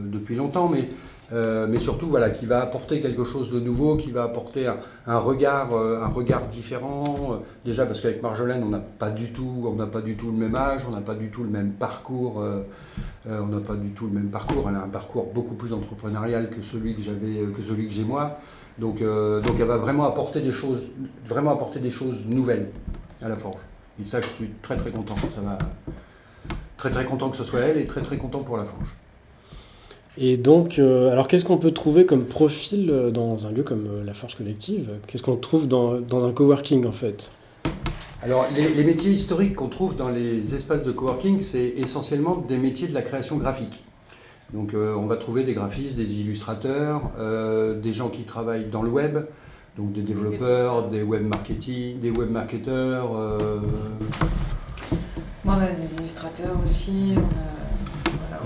depuis 0.06 0.36
longtemps, 0.36 0.70
mais, 0.70 0.90
euh, 1.34 1.66
mais 1.68 1.80
surtout 1.80 2.08
voilà, 2.08 2.30
qui 2.30 2.46
va 2.46 2.62
apporter 2.62 3.00
quelque 3.00 3.24
chose 3.24 3.50
de 3.50 3.60
nouveau, 3.60 3.98
qui 3.98 4.12
va 4.12 4.24
apporter 4.24 4.68
un, 5.08 5.18
regard, 5.18 5.74
euh, 5.74 6.04
un 6.04 6.08
regard 6.08 6.48
différent. 6.48 7.04
euh, 7.32 7.36
déjà 7.64 7.86
parce 7.86 8.00
qu'avec 8.00 8.22
Marjolaine, 8.22 8.64
on 8.64 8.70
n'a 8.70 8.80
pas 8.80 9.10
du 9.10 9.32
tout, 9.32 9.76
pas 9.92 10.02
du 10.02 10.16
tout 10.16 10.28
le 10.28 10.38
même 10.38 10.56
âge, 10.56 10.86
on 10.88 10.92
n'a 10.92 11.02
pas 11.02 11.16
du 11.16 11.30
tout 11.30 11.44
le 11.44 11.50
même 11.50 11.72
parcours. 11.72 12.44
on 13.28 13.46
n'a 13.48 13.60
pas 13.60 13.76
du 13.76 13.90
tout 13.92 14.06
le 14.06 14.14
même 14.14 14.30
parcours. 14.30 14.68
Elle 14.70 14.76
a 14.76 14.84
un 14.84 14.90
parcours 14.90 15.32
beaucoup 15.34 15.56
plus 15.56 15.74
entrepreneurial 15.74 16.50
que 16.50 16.62
celui 16.62 16.96
que 16.96 17.02
j'avais, 17.02 17.52
que 17.52 17.62
celui 17.62 17.88
que 17.88 17.94
j'ai 17.94 18.04
moi. 18.04 18.38
Donc, 18.78 19.02
donc 19.02 19.56
elle 19.60 19.68
va 19.68 19.78
vraiment 19.78 20.06
apporter 20.06 20.42
des 20.42 20.52
choses, 20.52 20.90
vraiment 21.26 21.52
apporter 21.52 21.80
des 21.80 21.92
choses 21.92 22.26
nouvelles 22.28 22.70
à 23.22 23.30
la 23.30 23.38
forge. 23.38 23.62
Et 24.00 24.04
ça, 24.04 24.22
je 24.22 24.28
suis 24.28 24.50
très 24.62 24.76
très 24.76 24.92
content. 24.92 25.16
Ça 25.16 25.42
très 26.78 26.92
très 26.92 27.06
content 27.06 27.30
que 27.30 27.38
ce 27.38 27.44
soit 27.44 27.62
elle 27.62 27.78
et 27.78 27.86
très 27.86 28.02
très 28.02 28.18
content 28.18 28.44
pour 28.44 28.58
la 28.58 28.66
forge. 28.66 28.94
Et 30.18 30.38
donc, 30.38 30.80
euh, 30.80 31.12
alors 31.12 31.28
qu'est-ce 31.28 31.44
qu'on 31.44 31.58
peut 31.58 31.72
trouver 31.72 32.06
comme 32.06 32.24
profil 32.24 32.90
euh, 32.90 33.12
dans 33.12 33.48
un 33.48 33.52
lieu 33.52 33.64
comme 33.64 33.86
euh, 33.88 34.04
la 34.06 34.14
Forge 34.14 34.36
Collective? 34.36 34.92
Qu'est-ce 35.08 35.24
qu'on 35.24 35.36
trouve 35.36 35.68
dans, 35.68 36.00
dans 36.00 36.26
un 36.26 36.32
coworking 36.32 36.86
en 36.86 36.94
fait? 36.94 37.32
Alors, 38.24 38.46
les, 38.56 38.74
les 38.74 38.84
métiers 38.86 39.12
historiques 39.12 39.56
qu'on 39.56 39.68
trouve 39.68 39.96
dans 39.96 40.08
les 40.10 40.56
espaces 40.56 40.84
de 40.84 40.92
coworking, 40.92 41.42
c'est 41.42 41.74
essentiellement 41.78 42.38
des 42.38 42.58
métiers 42.58 42.88
de 42.88 42.94
la 42.94 43.02
création 43.02 43.38
graphique. 43.38 43.84
Donc, 44.54 44.74
euh, 44.74 44.96
on 44.96 45.06
va 45.06 45.18
trouver 45.18 45.44
des 45.44 45.54
graphistes, 45.54 45.98
des 45.98 46.14
illustrateurs, 46.14 47.12
euh, 47.20 47.78
des 47.80 47.92
gens 47.92 48.08
qui 48.08 48.24
travaillent 48.24 48.70
dans 48.72 48.84
le 48.84 48.90
web, 48.90 49.18
donc 49.78 49.92
des 49.92 50.02
développeurs, 50.02 50.88
des 50.88 51.04
web 51.04 51.24
marketing, 51.24 52.00
des 52.00 52.10
web 52.10 52.30
marketeurs. 52.30 53.14
euh, 53.16 53.60
Moi, 55.44 55.56
on 55.58 55.62
a 55.62 55.72
des 55.72 55.94
illustrateurs 56.00 56.56
aussi. 56.64 57.16
On 57.18 57.20
a 57.20 57.22
voilà, 57.22 57.65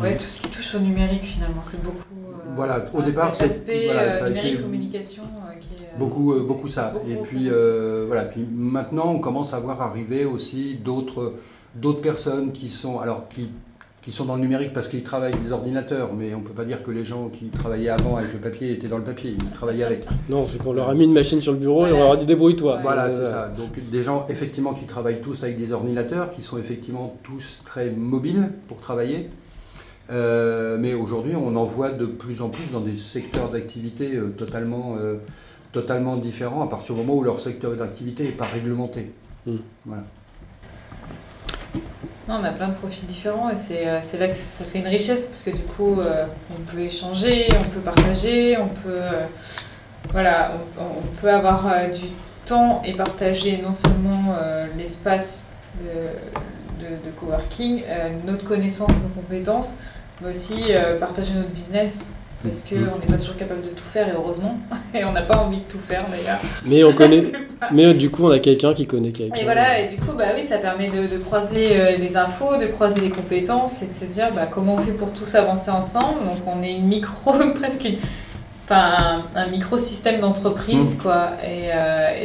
ouais, 0.01 0.18
tout 0.18 0.24
ce 0.24 0.41
qui 0.41 0.48
touche 0.50 0.75
au 0.75 0.79
numérique 0.79 1.24
finalement, 1.24 1.62
c'est 1.63 1.82
beaucoup. 1.82 1.98
euh, 1.98 2.53
Voilà, 2.56 2.84
au 2.94 3.01
départ, 3.01 3.34
c'est- 3.36 3.86
voilà, 3.86 4.01
euh, 4.01 4.20
ça 4.20 4.25
a 4.25 4.29
numérique 4.29 4.53
été 4.53 4.62
communication 4.63 5.24
euh, 5.24 5.53
qui 5.60 5.84
est 5.84 5.88
euh, 5.88 5.98
Beaucoup, 6.00 6.34
euh, 6.34 6.44
beaucoup 6.44 6.68
ça. 6.68 6.89
Beaucoup 6.94 7.10
et 7.10 7.15
puis, 7.15 7.48
euh, 7.50 8.06
voilà. 8.08 8.24
Puis 8.24 8.46
maintenant, 8.51 9.08
on 9.13 9.20
commence 9.20 9.53
à 9.53 9.60
voir 9.60 9.82
arriver 9.82 10.25
aussi 10.25 10.75
d'autres, 10.84 11.34
d'autres 11.75 12.01
personnes 12.01 12.51
qui 12.51 12.68
sont, 12.70 13.00
alors 13.00 13.27
qui, 13.29 13.50
qui 14.01 14.12
sont 14.12 14.25
dans 14.25 14.36
le 14.36 14.41
numérique 14.41 14.74
parce 14.74 14.88
qu'ils 14.88 15.03
travaillent 15.03 15.34
avec 15.34 15.44
des 15.44 15.51
ordinateurs, 15.51 16.10
mais 16.13 16.34
on 16.34 16.41
peut 16.41 16.53
pas 16.53 16.63
dire 16.65 16.82
que 16.84 16.89
les 16.91 17.03
gens 17.03 17.27
qui 17.29 17.46
travaillaient 17.50 17.89
avant 17.89 18.15
avec 18.15 18.34
le 18.34 18.39
papier 18.39 18.72
étaient 18.72 18.88
dans 18.88 18.98
le 18.98 19.03
papier. 19.03 19.32
Ils 19.38 19.50
travaillaient 19.51 19.84
avec. 19.84 20.06
Non, 20.29 20.46
c'est 20.46 20.58
qu'on 20.58 20.74
leur 20.74 20.89
a 20.89 20.94
mis 20.96 21.03
une 21.03 21.13
machine 21.13 21.41
sur 21.41 21.51
le 21.51 21.60
bureau 21.60 21.82
et 21.86 21.89
on 21.89 21.98
Voilà. 21.98 22.03
leur 22.06 22.13
a 22.13 22.18
dit 22.18 22.25
débrouille-toi. 22.25 22.79
Voilà, 22.82 23.06
Euh, 23.06 23.25
c'est 23.25 23.32
ça. 23.32 23.51
Donc 23.56 23.77
des 23.91 24.01
gens 24.03 24.25
effectivement 24.29 24.74
qui 24.74 24.86
travaillent 24.86 25.22
tous 25.22 25.44
avec 25.44 25.58
des 25.58 25.72
ordinateurs, 25.74 26.32
qui 26.32 26.41
sont 26.41 26.58
effectivement 26.58 27.15
tous 27.24 27.60
très 27.65 27.89
mobiles 27.91 28.50
pour 28.68 28.77
travailler. 28.77 29.29
Euh, 30.12 30.78
mais 30.80 30.94
aujourd'hui, 30.94 31.36
on 31.36 31.56
en 31.56 31.66
voit 31.66 31.92
de 31.92 32.06
plus 32.06 32.42
en 32.42 32.50
plus 32.50 32.72
dans 32.72 32.82
des 32.82 32.96
secteurs 32.96 33.50
d'activité 33.50 34.16
euh, 34.16 34.30
totalement, 34.30 34.96
euh, 34.98 35.18
totalement 35.72 36.16
différents 36.18 36.63
à 36.63 36.68
partir 36.68 36.96
du 36.96 37.01
moment 37.01 37.16
où 37.16 37.24
leur 37.24 37.39
secteur 37.39 37.75
d'activité 37.75 38.24
n'est 38.24 38.32
pas 38.32 38.46
réglementé. 38.46 39.12
Hmm. 39.46 39.58
Voilà. 39.86 40.04
Non, 42.28 42.36
on 42.42 42.44
a 42.44 42.51
plein 42.51 42.70
de 42.70 42.74
profils 42.75 43.06
différents 43.06 43.50
et 43.50 43.56
c'est 43.56 43.88
c'est 44.04 44.20
là 44.20 44.28
que 44.28 44.36
ça 44.36 44.63
fait 44.63 44.80
une 44.80 44.88
richesse 44.88 45.25
parce 45.28 45.42
que 45.42 45.50
du 45.50 45.63
coup, 45.63 46.00
euh, 46.00 46.25
on 46.51 46.62
peut 46.72 46.80
échanger, 46.82 47.48
on 47.60 47.70
peut 47.70 47.80
partager, 47.80 48.56
on 48.58 48.68
peut, 48.68 48.89
euh, 48.89 49.25
voilà, 50.12 50.51
on, 50.80 50.84
on 50.84 51.22
peut 51.22 51.30
avoir 51.32 51.66
euh, 51.68 51.88
du 51.88 52.08
temps 52.46 52.82
et 52.86 52.94
partager 52.94 53.58
non 53.58 53.74
seulement 53.74 54.36
euh, 54.39 54.68
l'espace 54.78 55.54
de, 55.82 56.86
de- 56.86 57.04
de 57.04 57.10
coworking, 57.20 57.82
euh, 57.88 58.10
notre 58.28 58.46
connaissance, 58.46 58.89
nos 58.89 59.10
compétences, 59.22 59.74
mais 60.21 60.29
aussi 60.29 60.55
euh, 60.69 60.97
partager 60.99 61.33
notre 61.33 61.49
business 61.49 62.11
parce 62.43 62.61
qu'on 62.61 62.75
Mhm. 62.75 62.91
n'est 63.01 63.07
pas 63.07 63.17
toujours 63.17 63.35
capable 63.35 63.61
de 63.63 63.67
tout 63.69 63.83
faire 63.83 64.07
et 64.07 64.13
heureusement, 64.15 64.57
et 64.93 65.03
on 65.03 65.11
n'a 65.11 65.23
pas 65.23 65.38
envie 65.39 65.57
de 65.57 65.63
tout 65.63 65.79
faire 65.79 66.05
d'ailleurs. 66.09 66.39
Mais 66.65 66.83
on 66.85 66.93
connaît. 66.93 67.23
Mais 67.71 67.85
euh, 67.88 67.93
du 67.93 68.09
coup, 68.09 68.23
on 68.25 68.31
a 68.31 68.39
quelqu'un 68.39 68.73
qui 68.73 68.88
connaît 68.88 69.11
quelqu'un. 69.11 69.35
Et 69.35 69.43
voilà, 69.43 69.81
et 69.81 69.89
du 69.89 69.97
coup, 69.97 70.13
bah 70.13 70.27
oui, 70.35 70.43
ça 70.45 70.57
permet 70.57 70.88
de, 70.88 71.07
de 71.13 71.17
croiser 71.17 71.71
euh, 71.73 71.97
les 71.97 72.15
infos, 72.15 72.55
de 72.57 72.67
croiser 72.67 73.01
les 73.01 73.09
compétences 73.09 73.81
et 73.81 73.88
de 73.88 73.93
se 73.93 74.05
dire 74.05 74.29
bah, 74.33 74.47
comment 74.49 74.75
on 74.75 74.77
fait 74.77 74.93
pour 74.93 75.13
tous 75.13 75.35
avancer 75.35 75.69
ensemble. 75.69 76.23
Donc 76.23 76.38
on 76.47 76.63
est 76.63 76.71
une 76.75 76.88
micro, 76.88 77.33
presque 77.55 77.83
une, 77.83 77.95
enfin, 78.63 79.17
un, 79.35 79.41
un 79.41 79.47
micro-système 79.47 80.21
d'entreprise, 80.21 80.97
quoi. 81.01 81.31
Et, 81.43 81.71
euh, 81.73 82.23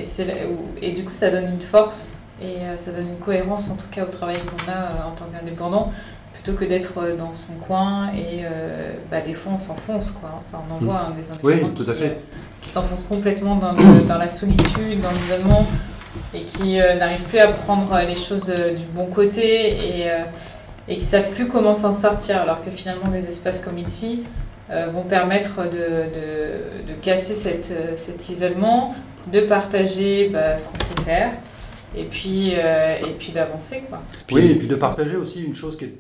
et, 0.80 0.88
et 0.88 0.92
du 0.92 1.02
coup, 1.04 1.12
ça 1.14 1.30
donne 1.30 1.46
une 1.54 1.60
force 1.62 2.18
et 2.40 2.58
euh, 2.62 2.76
ça 2.76 2.92
donne 2.92 3.08
une 3.08 3.18
cohérence, 3.18 3.68
en 3.70 3.74
tout 3.74 3.86
cas, 3.90 4.04
au 4.04 4.10
travail 4.12 4.36
qu'on 4.38 4.70
a 4.70 4.76
euh, 4.76 5.08
en 5.10 5.14
tant 5.16 5.24
qu'indépendant, 5.36 5.90
plutôt 6.44 6.58
que 6.58 6.64
d'être 6.66 6.98
euh, 6.98 7.16
dans 7.16 7.32
son 7.32 7.54
coin 7.54 8.08
et 8.12 8.42
euh, 8.44 8.92
bah, 9.10 9.20
des 9.22 9.32
fois 9.34 9.52
on 9.54 9.56
s'enfonce, 9.56 10.10
quoi. 10.10 10.42
Enfin, 10.46 10.62
on 10.70 10.74
en 10.74 10.80
Mm. 10.80 10.84
voit 10.84 11.00
hein, 11.00 11.12
des 11.16 11.22
Oui, 11.42 11.54
indépendants 11.54 11.74
tout 11.74 11.90
à 11.90 11.94
qui, 11.94 12.00
fait. 12.02 12.08
euh, 12.08 12.14
qui 12.60 12.68
s'enfoncent 12.68 13.04
complètement 13.04 13.56
dans, 13.56 13.72
le- 13.72 14.06
dans 14.06 14.18
la 14.18 14.28
solitude, 14.28 15.00
dans 15.00 15.10
l'isolement 15.10 15.66
et 16.34 16.42
qui 16.42 16.80
euh, 16.80 16.94
n'arrivent 16.96 17.22
plus 17.22 17.38
à 17.38 17.48
prendre 17.48 17.98
les 18.06 18.14
choses 18.14 18.50
euh, 18.54 18.74
du 18.74 18.84
bon 18.94 19.06
côté 19.06 19.70
et, 20.02 20.10
euh, 20.10 20.18
et 20.86 20.96
qui 20.98 21.04
savent 21.04 21.30
plus 21.30 21.48
comment 21.48 21.72
s'en 21.74 21.92
sortir 21.92 22.40
alors 22.42 22.62
que 22.62 22.70
finalement 22.70 23.08
des 23.08 23.26
espaces 23.28 23.58
comme 23.60 23.78
ici 23.78 24.22
euh, 24.70 24.88
vont 24.92 25.02
permettre 25.02 25.64
de, 25.64 25.70
de- 25.70 26.92
de 26.92 26.98
casser 27.00 27.34
cette, 27.34 27.70
euh, 27.70 27.96
cet 27.96 28.28
isolement, 28.28 28.94
de 29.32 29.40
partager 29.40 30.28
bah, 30.28 30.58
ce 30.58 30.66
qu'on 30.66 30.78
sait 30.84 31.02
faire 31.04 31.30
et 31.96 32.04
puis, 32.04 32.52
euh, 32.56 32.96
et 32.98 33.12
puis 33.18 33.32
d'avancer 33.32 33.82
Oui, 34.30 34.46
et 34.50 34.54
puis 34.56 34.66
de 34.66 34.74
partager 34.74 35.16
aussi 35.16 35.42
une 35.42 35.54
chose 35.54 35.76
qui 35.76 35.84
est, 35.86 35.94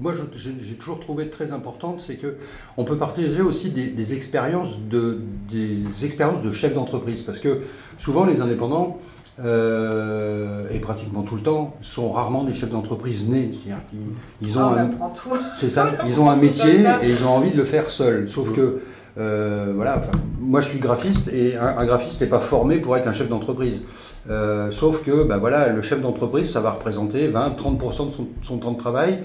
moi 0.00 0.12
j'ai 0.34 0.74
toujours 0.74 1.00
trouvé 1.00 1.28
très 1.28 1.52
importante, 1.52 2.00
c'est 2.00 2.16
que 2.16 2.36
on 2.76 2.84
peut 2.84 2.98
partager 2.98 3.40
aussi 3.40 3.70
des, 3.70 3.88
des 3.88 4.14
expériences 4.14 4.78
de 4.90 5.20
des 5.48 6.04
expériences 6.04 6.42
de 6.42 6.52
chefs 6.52 6.74
d'entreprise, 6.74 7.22
parce 7.22 7.38
que 7.38 7.60
souvent 7.98 8.24
les 8.24 8.40
indépendants 8.40 8.98
euh, 9.38 10.66
et 10.70 10.78
pratiquement 10.78 11.22
tout 11.22 11.36
le 11.36 11.42
temps 11.42 11.74
sont 11.82 12.08
rarement 12.08 12.44
des 12.44 12.54
chefs 12.54 12.70
d'entreprise 12.70 13.26
nés, 13.28 13.50
c'est-à-dire 13.52 13.84
qu'ils 13.90 14.48
ils 14.48 14.58
ont 14.58 14.62
Ah, 14.62 14.88
on 15.00 15.34
un, 15.34 15.38
c'est 15.58 15.68
ça, 15.68 15.88
ils 16.06 16.20
ont 16.20 16.30
un 16.30 16.36
métier 16.36 16.80
et 17.02 17.10
ils 17.10 17.24
ont 17.24 17.30
envie 17.30 17.50
de 17.50 17.56
le 17.56 17.64
faire 17.64 17.90
seuls. 17.90 18.28
Sauf 18.28 18.52
que, 18.52 18.80
euh, 19.18 19.72
voilà, 19.74 19.98
enfin, 19.98 20.18
moi 20.40 20.60
je 20.60 20.68
suis 20.70 20.78
graphiste 20.78 21.28
et 21.32 21.56
un, 21.56 21.66
un 21.66 21.84
graphiste 21.84 22.20
n'est 22.20 22.26
pas 22.28 22.40
formé 22.40 22.78
pour 22.78 22.96
être 22.96 23.06
un 23.08 23.12
chef 23.12 23.28
d'entreprise. 23.28 23.82
Euh, 24.28 24.70
sauf 24.70 25.02
que, 25.02 25.22
bah, 25.22 25.38
voilà, 25.38 25.68
le 25.68 25.82
chef 25.82 26.00
d'entreprise, 26.00 26.50
ça 26.50 26.60
va 26.60 26.72
représenter 26.72 27.28
20-30% 27.28 28.06
de 28.06 28.10
son, 28.10 28.28
son 28.42 28.58
temps 28.58 28.72
de 28.72 28.78
travail 28.78 29.20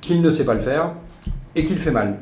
qu'il 0.00 0.22
ne 0.22 0.30
sait 0.30 0.44
pas 0.44 0.54
le 0.54 0.60
faire 0.60 0.92
et 1.54 1.64
qu'il 1.64 1.78
fait 1.78 1.90
mal. 1.90 2.18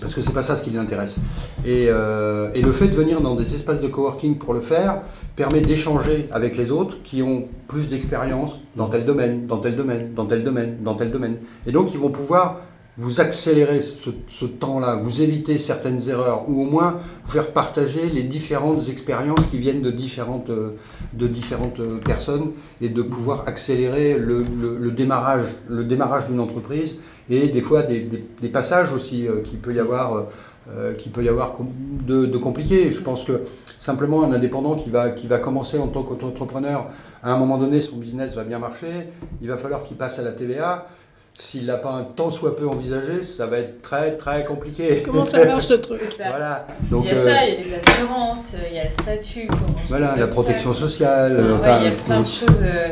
Parce 0.00 0.14
que 0.14 0.20
c'est 0.20 0.32
pas 0.32 0.42
ça 0.42 0.56
ce 0.56 0.62
qui 0.62 0.70
l'intéresse. 0.70 1.18
Et, 1.64 1.86
euh, 1.88 2.50
et 2.54 2.62
le 2.62 2.72
fait 2.72 2.88
de 2.88 2.94
venir 2.94 3.20
dans 3.20 3.36
des 3.36 3.54
espaces 3.54 3.80
de 3.80 3.86
coworking 3.86 4.36
pour 4.36 4.52
le 4.52 4.60
faire 4.60 4.98
permet 5.36 5.60
d'échanger 5.60 6.28
avec 6.32 6.56
les 6.56 6.70
autres 6.70 6.96
qui 7.04 7.22
ont 7.22 7.46
plus 7.68 7.86
d'expérience 7.88 8.58
dans 8.74 8.88
tel 8.88 9.04
domaine, 9.04 9.46
dans 9.46 9.58
tel 9.58 9.76
domaine, 9.76 10.12
dans 10.14 10.26
tel 10.26 10.42
domaine, 10.42 10.78
dans 10.82 10.94
tel 10.94 11.12
domaine. 11.12 11.36
Et 11.66 11.72
donc 11.72 11.94
ils 11.94 12.00
vont 12.00 12.10
pouvoir 12.10 12.62
vous 12.98 13.20
accélérez 13.20 13.80
ce, 13.80 14.44
temps-là, 14.46 14.96
vous 14.96 15.20
évitez 15.20 15.58
certaines 15.58 16.08
erreurs, 16.08 16.48
ou 16.48 16.62
au 16.62 16.64
moins 16.64 16.98
faire 17.26 17.52
partager 17.52 18.08
les 18.08 18.22
différentes 18.22 18.88
expériences 18.88 19.46
qui 19.50 19.58
viennent 19.58 19.82
de 19.82 19.90
différentes, 19.90 20.48
euh, 20.48 20.70
de 21.12 21.26
différentes 21.26 21.80
euh, 21.80 21.98
personnes, 21.98 22.52
et 22.80 22.88
de 22.88 23.02
pouvoir 23.02 23.44
accélérer 23.46 24.18
le, 24.18 24.90
démarrage, 24.90 25.44
le 25.68 25.84
démarrage 25.84 26.26
d'une 26.26 26.40
entreprise, 26.40 26.98
et 27.28 27.48
des 27.48 27.60
fois 27.60 27.82
des, 27.82 28.08
passages 28.52 28.92
aussi 28.92 29.26
euh, 29.26 29.42
qu'il 29.42 29.58
peut 29.58 29.74
y 29.74 29.80
avoir, 29.80 30.14
euh, 30.14 30.22
euh, 30.70 30.94
qu'il 30.94 31.12
peut 31.12 31.22
y 31.22 31.28
avoir 31.28 31.52
com- 31.52 31.68
de, 32.06 32.24
de 32.24 32.38
compliqués. 32.38 32.90
Je 32.92 33.00
pense 33.00 33.24
que 33.24 33.42
simplement 33.78 34.22
un 34.24 34.32
indépendant 34.32 34.76
qui 34.76 34.90
va, 34.90 35.10
qui 35.10 35.26
va 35.26 35.38
commencer 35.38 35.78
en 35.78 35.88
tant 35.88 36.02
qu'entrepreneur, 36.02 36.86
à 37.22 37.32
un 37.32 37.36
moment 37.36 37.58
donné, 37.58 37.80
son 37.80 37.96
business 37.96 38.34
va 38.34 38.44
bien 38.44 38.58
marcher, 38.58 39.08
il 39.42 39.48
va 39.48 39.56
falloir 39.56 39.82
qu'il 39.82 39.96
passe 39.96 40.18
à 40.18 40.22
la 40.22 40.32
TVA. 40.32 40.86
S'il 41.38 41.66
n'a 41.66 41.76
pas 41.76 41.90
un 41.90 42.02
tant 42.02 42.30
soit 42.30 42.56
peu 42.56 42.66
envisagé, 42.66 43.20
ça 43.22 43.46
va 43.46 43.58
être 43.58 43.82
très 43.82 44.16
très 44.16 44.42
compliqué. 44.44 45.02
Comment 45.04 45.26
ça 45.26 45.44
marche 45.44 45.66
ce 45.66 45.74
truc? 45.74 46.00
Voilà. 46.16 46.66
Donc, 46.90 47.04
il 47.04 47.10
y 47.10 47.12
a 47.12 47.16
euh, 47.18 47.24
ça, 47.34 47.46
il 47.46 47.54
y 47.54 47.56
a 47.56 47.62
les 47.62 47.74
assurances, 47.74 48.54
il 48.70 48.74
y 48.74 48.78
a 48.78 48.84
le 48.84 48.90
statut. 48.90 49.48
voilà, 49.88 50.16
la 50.16 50.26
protection 50.28 50.72
ça. 50.72 50.80
sociale. 50.80 51.32
Ouais, 51.34 51.68
euh, 51.68 51.76
il 51.80 51.84
y 51.84 51.88
a 51.88 51.90
plein 51.90 52.20
de 52.22 52.26
choses. 52.26 52.62
euh, 52.62 52.88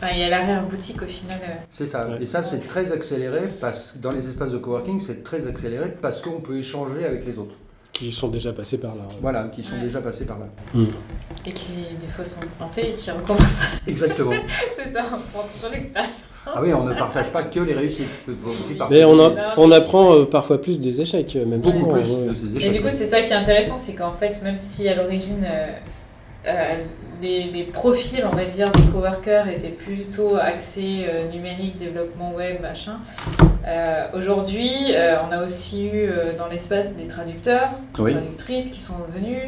enfin, 0.00 0.12
il 0.14 0.20
y 0.20 0.22
a 0.22 0.28
l'arrière-boutique 0.28 1.02
au 1.02 1.06
final. 1.06 1.38
euh. 1.42 1.54
C'est 1.70 1.88
ça. 1.88 2.06
Et 2.20 2.26
ça, 2.26 2.44
c'est 2.44 2.66
très 2.68 2.92
accéléré 2.92 3.40
parce 3.60 3.92
que 3.92 3.98
dans 3.98 4.12
les 4.12 4.26
espaces 4.28 4.52
de 4.52 4.58
coworking, 4.58 5.00
c'est 5.00 5.24
très 5.24 5.48
accéléré 5.48 5.92
parce 6.00 6.20
qu'on 6.20 6.40
peut 6.40 6.56
échanger 6.56 7.04
avec 7.04 7.26
les 7.26 7.36
autres. 7.36 7.54
Qui 7.92 8.12
sont 8.12 8.28
déjà 8.28 8.52
passés 8.52 8.78
par 8.78 8.94
là. 8.94 9.02
Voilà, 9.20 9.44
qui 9.48 9.62
sont 9.62 9.74
Ouais. 9.74 9.80
déjà 9.82 10.00
passés 10.00 10.24
par 10.24 10.38
là. 10.38 10.46
Et 11.46 11.52
qui, 11.52 11.72
des 12.00 12.06
fois, 12.06 12.24
sont 12.24 12.40
plantés 12.56 12.90
et 12.90 12.92
qui 12.92 13.10
recommencent. 13.10 13.62
Exactement. 13.86 14.32
c'est 14.76 14.92
ça, 14.92 15.00
on 15.06 15.36
prend 15.36 15.48
toujours 15.52 15.70
l'expérience. 15.72 16.12
Ah 16.46 16.60
oui, 16.62 16.72
on 16.72 16.84
ne 16.84 16.94
partage 16.94 17.30
pas 17.30 17.42
que 17.42 17.60
les 17.60 17.74
réussites. 17.74 18.06
Aussi 18.28 18.76
Mais 18.90 19.04
on, 19.04 19.18
a- 19.20 19.54
on 19.58 19.70
apprend 19.72 20.14
euh, 20.14 20.24
parfois 20.24 20.60
plus 20.60 20.78
des 20.78 21.00
échecs, 21.00 21.34
même 21.34 21.60
beaucoup 21.60 21.78
souvent, 21.80 21.92
plus 21.94 22.10
ouais. 22.10 22.28
de 22.54 22.60
ces 22.60 22.66
Et 22.66 22.70
du 22.70 22.80
coup, 22.80 22.88
c'est 22.90 23.04
ça 23.06 23.20
qui 23.20 23.30
est 23.32 23.34
intéressant, 23.36 23.76
c'est 23.76 23.94
qu'en 23.94 24.12
fait, 24.12 24.40
même 24.42 24.56
si 24.56 24.88
à 24.88 24.94
l'origine, 24.94 25.44
euh, 25.44 25.66
les, 27.20 27.44
les 27.44 27.64
profils, 27.64 28.24
on 28.30 28.34
va 28.36 28.44
dire, 28.44 28.70
des 28.72 28.82
coworkers 28.92 29.48
étaient 29.48 29.68
plutôt 29.68 30.36
axés 30.36 31.06
euh, 31.08 31.28
numérique, 31.28 31.76
développement 31.76 32.32
web, 32.32 32.60
machin, 32.62 32.98
euh, 33.66 34.06
aujourd'hui, 34.14 34.70
euh, 34.92 35.16
on 35.28 35.32
a 35.32 35.44
aussi 35.44 35.86
eu 35.86 35.90
euh, 36.08 36.36
dans 36.38 36.46
l'espace 36.48 36.94
des 36.94 37.06
traducteurs, 37.08 37.70
Oui. 37.98 38.12
traductrices 38.12 38.68
qui 38.70 38.80
sont 38.80 38.94
venus, 39.12 39.42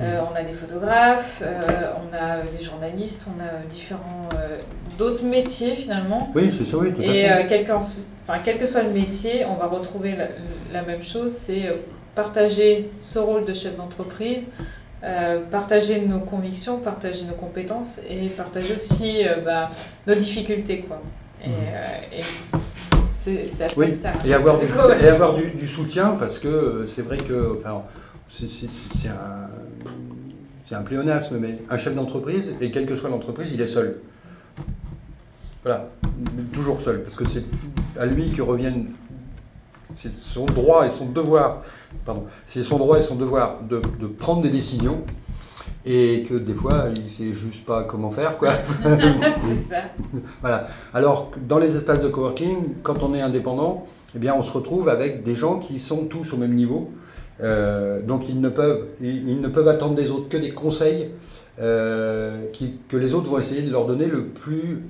euh, 0.00 0.20
on 0.32 0.34
a 0.34 0.42
des 0.42 0.54
photographes, 0.54 1.42
euh, 1.44 1.90
on 1.96 2.14
a 2.16 2.38
des 2.56 2.64
journalistes, 2.64 3.26
on 3.28 3.38
a 3.38 3.62
différents 3.68 4.28
euh, 4.34 4.56
d'autres 4.98 5.22
métiers 5.24 5.76
finalement. 5.76 6.30
Oui, 6.34 6.50
c'est 6.58 6.64
ça, 6.64 6.78
oui, 6.78 6.92
tout 6.94 7.02
à 7.02 7.04
Et 7.04 7.08
fait. 7.08 7.30
euh, 7.32 7.48
quelqu'un- 7.48 7.76
enfin, 7.76 8.38
quel 8.42 8.56
que 8.56 8.64
soit 8.64 8.82
le 8.82 8.90
métier, 8.90 9.44
on 9.44 9.56
va 9.56 9.66
retrouver 9.66 10.16
la, 10.16 10.24
la 10.72 10.82
même 10.86 11.02
chose, 11.02 11.32
c'est 11.32 11.66
euh, 11.66 11.74
partager 12.14 12.90
ce 12.98 13.18
rôle 13.18 13.44
de 13.44 13.52
chef 13.52 13.76
d'entreprise, 13.76 14.48
euh, 15.02 15.40
partager 15.50 16.00
nos 16.02 16.20
convictions, 16.20 16.78
partager 16.78 17.24
nos 17.24 17.34
compétences 17.34 18.00
et 18.08 18.28
partager 18.28 18.74
aussi 18.74 19.26
euh, 19.26 19.36
bah, 19.44 19.70
nos 20.06 20.14
difficultés. 20.14 20.80
Quoi. 20.80 21.00
Et, 21.42 21.48
euh, 21.48 22.18
et 22.18 22.22
c'est 23.08 23.44
c'est 23.44 23.64
à 23.64 23.68
ça 23.68 23.74
Oui, 23.76 23.90
que 23.90 23.94
ça 23.96 24.12
Et 24.26 24.34
avoir, 24.34 24.58
du, 24.58 24.66
Du 24.66 24.72
coup, 24.72 24.78
ouais. 24.88 25.02
et 25.04 25.08
avoir 25.08 25.34
du, 25.34 25.50
du 25.50 25.66
soutien 25.66 26.16
parce 26.18 26.38
que 26.38 26.48
euh, 26.48 26.86
c'est 26.86 27.02
vrai 27.02 27.18
que 27.18 27.56
enfin, 27.58 27.82
c'est 28.28 28.46
c'est- 28.46 28.68
c'est 28.68 29.08
un, 29.08 29.48
c'est 30.64 30.74
un 30.74 30.82
pléonasme, 30.82 31.38
mais 31.38 31.58
un 31.68 31.76
chef 31.76 31.94
d'entreprise, 31.94 32.52
et 32.60 32.70
quelle 32.70 32.86
que 32.86 32.94
soit 32.94 33.10
l'entreprise, 33.10 33.50
il 33.52 33.60
est 33.60 33.66
seul. 33.66 33.96
Voilà, 35.64 35.88
toujours 36.52 36.80
seul, 36.80 37.02
parce 37.02 37.14
que 37.16 37.26
c'est 37.28 37.44
à 37.98 38.06
lui 38.06 38.30
que 38.30 38.40
reviennent 38.40 38.86
c'est 39.94 40.12
son 40.16 40.44
droit 40.46 40.86
et 40.86 40.90
son 40.90 41.06
devoir, 41.06 41.62
pardon, 42.04 42.24
c'est 42.44 42.62
son 42.62 42.78
droit 42.78 42.98
et 42.98 43.02
son 43.02 43.16
devoir 43.16 43.58
de, 43.68 43.80
de 44.00 44.06
prendre 44.06 44.42
des 44.42 44.50
décisions, 44.50 44.98
et 45.86 46.24
que 46.28 46.34
des 46.34 46.54
fois, 46.54 46.86
il 46.94 47.10
sait 47.10 47.32
juste 47.32 47.64
pas 47.64 47.84
comment 47.84 48.10
faire, 48.10 48.36
quoi. 48.38 48.50
ça. 49.68 49.76
Voilà. 50.40 50.66
Alors, 50.92 51.30
dans 51.48 51.58
les 51.58 51.76
espaces 51.76 52.00
de 52.00 52.08
coworking, 52.08 52.74
quand 52.82 53.02
on 53.02 53.14
est 53.14 53.20
indépendant, 53.22 53.86
eh 54.14 54.18
bien, 54.18 54.34
on 54.36 54.42
se 54.42 54.52
retrouve 54.52 54.88
avec 54.88 55.22
des 55.24 55.34
gens 55.34 55.58
qui 55.58 55.78
sont 55.78 56.04
tous 56.04 56.32
au 56.32 56.36
même 56.36 56.54
niveau. 56.54 56.90
Euh, 57.42 58.02
donc, 58.02 58.28
ils 58.28 58.40
ne, 58.40 58.50
peuvent, 58.50 58.86
ils, 59.00 59.28
ils 59.30 59.40
ne 59.40 59.48
peuvent 59.48 59.68
attendre 59.68 59.94
des 59.94 60.10
autres 60.10 60.28
que 60.28 60.36
des 60.36 60.50
conseils 60.50 61.08
euh, 61.60 62.44
qui- 62.52 62.74
que 62.88 62.96
les 62.96 63.14
autres 63.14 63.30
vont 63.30 63.38
essayer 63.38 63.62
de 63.62 63.70
leur 63.70 63.86
donner 63.86 64.06
le 64.06 64.24
plus, 64.26 64.82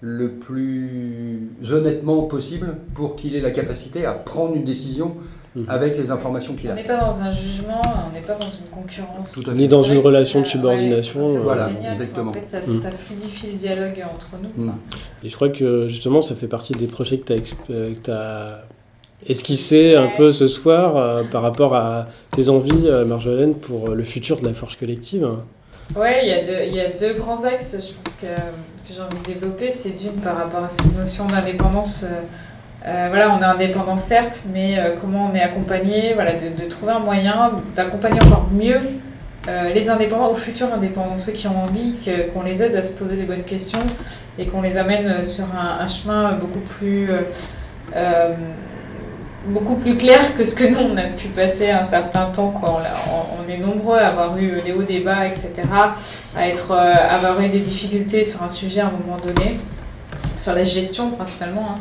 le 0.00 0.30
plus 0.32 1.48
honnêtement 1.70 2.22
possible 2.22 2.76
pour 2.94 3.16
qu'il 3.16 3.34
ait 3.34 3.40
la 3.40 3.50
capacité 3.50 4.04
à 4.04 4.12
prendre 4.12 4.54
une 4.54 4.64
décision 4.64 5.16
Mhm. 5.56 5.64
avec 5.68 5.96
les 5.96 6.10
informations 6.10 6.54
qu'il 6.54 6.68
On 6.68 6.72
a. 6.72 6.74
n'est 6.74 6.84
pas 6.84 6.98
dans 6.98 7.20
un 7.22 7.30
jugement, 7.30 7.80
on 8.10 8.14
n'est 8.14 8.20
pas 8.20 8.34
dans 8.34 8.46
une 8.46 8.66
concurrence. 8.70 9.32
Tout 9.32 9.48
à 9.48 9.54
Ni 9.54 9.66
dans 9.68 9.82
une 9.82 9.98
relation 9.98 10.40
de 10.40 10.44
euh, 10.44 10.48
subordination, 10.48 11.24
ouais, 11.26 11.38
Voilà, 11.38 11.68
génial, 11.68 11.92
exactement. 11.94 12.30
En 12.30 12.34
fait, 12.34 12.46
ça, 12.46 12.58
Mm. 12.58 12.78
ça 12.78 12.90
fluidifie 12.90 13.46
le 13.52 13.54
dialogue 13.54 14.04
entre 14.14 14.28
nous. 14.42 14.64
Mm. 14.66 14.74
Et 15.24 15.30
je 15.30 15.34
crois 15.34 15.48
que 15.48 15.88
justement, 15.88 16.20
ça 16.20 16.34
fait 16.34 16.46
partie 16.46 16.74
des 16.74 16.86
projets 16.86 17.18
que 17.18 17.32
tu 17.32 18.10
as, 18.10 18.64
esquissé 19.26 19.96
un 19.96 20.08
peu 20.16 20.30
ce 20.30 20.46
soir 20.46 20.96
euh, 20.96 21.22
par 21.24 21.40
rapport 21.42 21.74
à 21.74 22.06
tes 22.32 22.50
envies, 22.50 22.86
euh, 22.86 23.06
Marjolaine, 23.06 23.54
pour 23.54 23.88
euh, 23.88 23.94
le 23.94 24.02
futur 24.04 24.36
de 24.36 24.44
la 24.46 24.52
forge 24.52 24.76
collective. 24.76 25.26
Ouais, 25.94 26.20
il 26.24 26.28
y, 26.28 26.32
a 26.32 26.42
deux- 26.44 26.64
il 26.66 26.74
y 26.74 26.80
a 26.80 26.88
deux 26.88 27.14
grands 27.14 27.44
axes, 27.44 27.76
je 27.78 27.92
pense, 27.94 28.14
que, 28.16 28.26
que 28.26 28.94
j'ai 28.94 29.00
envie 29.00 29.18
de 29.18 29.34
développer. 29.34 29.70
C'est 29.70 29.90
d'une 29.90 30.20
par 30.20 30.36
rapport 30.36 30.64
à 30.64 30.68
cette 30.68 30.94
notion 30.96 31.26
d'indépendance. 31.26 32.02
euh, 32.02 32.22
euh, 32.86 33.06
voilà, 33.08 33.32
on 33.34 33.40
est 33.40 33.44
indépendant 33.44 33.96
certes, 33.96 34.42
mais 34.52 34.78
euh, 34.78 34.94
comment 35.00 35.30
on 35.32 35.34
est 35.34 35.40
accompagné, 35.42 36.12
voilà, 36.14 36.32
de, 36.32 36.64
trouver 36.68 36.92
un 36.92 36.98
moyen 37.00 37.52
d'accompagner 37.74 38.20
encore 38.22 38.48
mieux 38.52 38.80
les 39.72 39.90
indépendants, 39.90 40.32
aux 40.32 40.34
futurs 40.34 40.74
indépendants, 40.74 41.16
ceux 41.16 41.30
qui 41.30 41.46
ont 41.46 41.62
envie, 41.62 41.94
qu'on 42.34 42.42
les 42.42 42.64
aide 42.64 42.74
à 42.74 42.82
se 42.82 42.90
poser 42.90 43.14
les 43.14 43.22
bonnes 43.22 43.44
questions 43.44 43.78
et 44.40 44.46
qu'on 44.46 44.60
les 44.60 44.76
amène 44.76 45.22
sur 45.22 45.44
un, 45.54 45.86
chemin 45.86 46.32
beaucoup 46.32 46.58
plus, 46.58 47.08
beaucoup 49.46 49.74
plus 49.76 49.96
clair 49.96 50.34
que 50.36 50.44
ce 50.44 50.54
que 50.54 50.64
nous 50.64 50.78
on 50.92 50.96
a 50.96 51.02
pu 51.02 51.28
passer 51.28 51.70
un 51.70 51.84
certain 51.84 52.26
temps. 52.26 52.50
Quoi. 52.50 52.82
On, 53.10 53.50
est 53.50 53.58
nombreux 53.58 53.98
à 53.98 54.08
avoir 54.08 54.36
eu 54.38 54.60
des 54.64 54.72
hauts 54.72 54.82
débats, 54.82 55.26
etc., 55.26 55.52
à 56.36 56.48
être, 56.48 56.72
euh, 56.72 56.92
avoir 57.10 57.40
eu 57.40 57.48
des 57.48 57.60
difficultés 57.60 58.24
sur 58.24 58.42
un 58.42 58.48
sujet 58.48 58.80
à 58.80 58.86
un 58.88 58.90
moment 58.90 59.16
donné, 59.24 59.58
sur 60.36 60.52
la 60.52 60.64
gestion 60.64 61.10
principalement. 61.12 61.68
hein. 61.76 61.80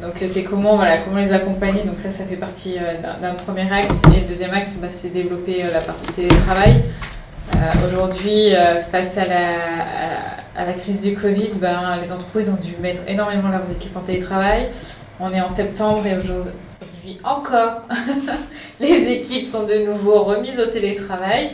Donc 0.00 0.20
euh, 0.22 0.26
c'est 0.26 0.42
comment, 0.42 0.76
voilà, 0.76 0.98
comment 0.98 1.18
les 1.18 1.32
accompagner. 1.32 1.82
Donc 1.84 1.98
ça, 1.98 2.08
ça 2.10 2.24
fait 2.24 2.36
partie 2.36 2.76
euh, 2.78 2.94
d'un- 3.20 3.34
premier 3.34 3.70
axe. 3.72 4.02
Et 4.16 4.20
le 4.20 4.26
deuxième 4.26 4.52
axe, 4.54 4.76
bah, 4.80 4.88
c'est 4.88 5.10
développer 5.10 5.64
euh, 5.64 5.70
la 5.72 5.80
partie 5.80 6.08
télétravail. 6.12 6.82
Aujourd'hui, 7.86 8.52
face 8.90 9.16
à 9.18 9.26
la, 9.26 9.36
à, 9.36 9.40
la- 10.56 10.62
à 10.62 10.66
la 10.66 10.72
crise 10.72 11.02
du 11.02 11.14
Covid, 11.14 11.50
ben, 11.60 11.96
les 12.02 12.10
entreprises 12.12 12.48
ont 12.48 12.58
dû 12.60 12.74
mettre 12.80 13.02
énormément 13.06 13.48
leurs 13.50 13.70
équipes 13.70 13.96
en 13.96 14.00
télétravail. 14.00 14.68
On 15.20 15.32
est 15.32 15.40
en 15.40 15.48
septembre 15.48 16.04
et 16.06 16.16
aujourd'hui 16.16 16.52
encore, 17.24 17.82
les 18.80 19.08
équipes 19.08 19.44
sont 19.44 19.64
de 19.64 19.74
nouveau 19.86 20.22
remises 20.22 20.60
au 20.60 20.66
télétravail. 20.66 21.50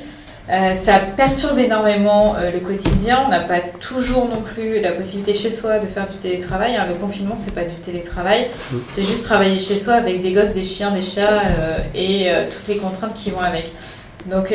Euh, 0.50 0.72
ça 0.72 0.98
perturbe 0.98 1.58
énormément 1.58 2.34
euh, 2.36 2.50
le 2.50 2.60
quotidien. 2.60 3.22
On 3.26 3.28
n'a 3.28 3.40
pas 3.40 3.60
toujours 3.60 4.28
non 4.28 4.40
plus 4.40 4.80
la 4.80 4.92
possibilité 4.92 5.34
chez 5.34 5.50
soi 5.50 5.78
de 5.78 5.86
faire 5.86 6.08
du 6.08 6.16
télétravail. 6.16 6.76
hein. 6.76 6.86
Le 6.88 6.94
confinement, 6.94 7.34
c'est 7.36 7.52
pas 7.52 7.64
du 7.64 7.74
télétravail. 7.74 8.48
C'est 8.88 9.02
juste 9.02 9.24
travailler 9.24 9.58
chez 9.58 9.76
soi 9.76 9.94
avec 9.94 10.22
des 10.22 10.32
gosses, 10.32 10.52
des 10.52 10.62
chiens, 10.62 10.90
des 10.90 11.02
chats 11.02 11.42
euh, 11.58 11.78
et 11.94 12.30
toutes 12.50 12.66
les 12.68 12.76
contraintes 12.78 13.14
qui 13.14 13.30
vont 13.30 13.40
avec. 13.40 13.70
Donc, 14.26 14.52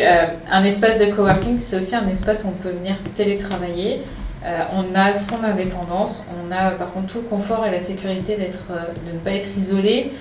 un 0.51 0.63
espace 0.63 0.99
de 0.99 1.06
coworking, 1.06 1.58
c'est 1.58 1.77
aussi 1.77 1.95
un 1.95 2.08
espace 2.08 2.43
où 2.43 2.49
on 2.49 2.51
peut 2.51 2.69
venir 2.69 2.95
télétravailler. 3.15 4.01
On 4.75 4.93
a 4.93 5.13
son 5.13 5.43
indépendance, 5.43 6.27
on 6.29 6.51
a 6.51 6.71
par 6.71 6.91
contre 6.91 7.13
tout 7.13 7.19
le 7.19 7.23
confort 7.23 7.65
et 7.65 7.71
la 7.71 7.79
sécurité 7.79 8.36
d'être, 8.36 8.67
de 9.08 9.13
ne 9.13 9.17
pas 9.19 9.32
être 9.32 9.47
isolé 9.58 10.12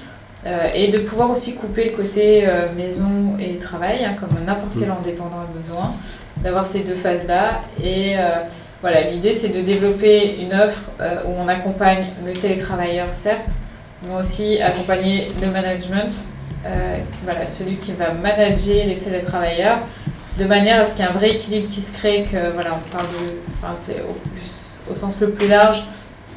euh, 0.46 0.68
et 0.74 0.88
de 0.88 0.98
pouvoir 0.98 1.30
aussi 1.30 1.54
couper 1.54 1.84
le 1.84 1.90
côté 1.90 2.44
euh, 2.46 2.66
maison 2.76 3.36
et 3.38 3.58
travail, 3.58 4.04
hein, 4.04 4.14
comme 4.18 4.30
n'importe 4.44 4.72
quel 4.78 4.90
indépendant 4.90 5.40
a 5.40 5.58
besoin, 5.58 5.92
d'avoir 6.38 6.66
ces 6.66 6.80
deux 6.80 6.94
phases-là. 6.94 7.60
Et 7.82 8.16
euh, 8.18 8.22
voilà, 8.80 9.02
l'idée 9.02 9.32
c'est 9.32 9.50
de 9.50 9.60
développer 9.60 10.40
une 10.40 10.54
offre 10.54 10.90
où 11.26 11.30
on 11.40 11.46
accompagne 11.46 12.06
le 12.26 12.32
télétravailleur, 12.32 13.08
certes, 13.12 13.52
mais 14.02 14.18
aussi 14.18 14.60
accompagner 14.60 15.30
le 15.40 15.48
management, 15.48 16.26
voilà, 17.24 17.46
celui 17.46 17.76
qui 17.76 17.92
va 17.92 18.12
manager 18.12 18.86
les 18.86 18.96
télétravailleurs, 18.96 19.78
de 20.36 20.44
manière 20.44 20.80
à 20.80 20.84
ce 20.84 20.94
qu'il 20.94 21.04
y 21.04 21.06
ait 21.06 21.10
un 21.10 21.14
vrai 21.14 21.30
équilibre 21.30 21.68
qui 21.68 21.80
se 21.80 21.92
crée, 21.92 22.24
que 22.24 22.50
voilà, 22.52 22.70
on 22.76 22.90
parle 22.96 23.06
de, 23.06 23.38
enfin, 23.62 23.74
c'est 23.76 24.00
au, 24.00 24.14
plus- 24.34 24.78
au 24.90 24.94
sens 24.96 25.20
le 25.20 25.30
plus 25.30 25.46
large, 25.46 25.84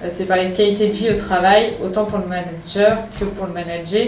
c'est 0.08 0.26
parler 0.26 0.50
de 0.50 0.56
qualité 0.56 0.88
de 0.88 0.92
vie 0.94 1.10
au 1.10 1.16
travail, 1.16 1.74
autant 1.84 2.06
pour 2.06 2.20
le 2.20 2.26
manager 2.28 2.98
que 3.20 3.26
pour 3.26 3.46
le 3.48 3.54
manager. 3.54 4.08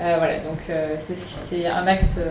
Euh, 0.00 0.14
voilà, 0.18 0.34
donc 0.38 0.58
euh, 0.70 0.94
c'est 0.98 1.14
ce 1.14 1.24
qui- 1.24 1.32
c'est 1.32 1.66
un 1.66 1.86
axe 1.86 2.16
euh, 2.18 2.28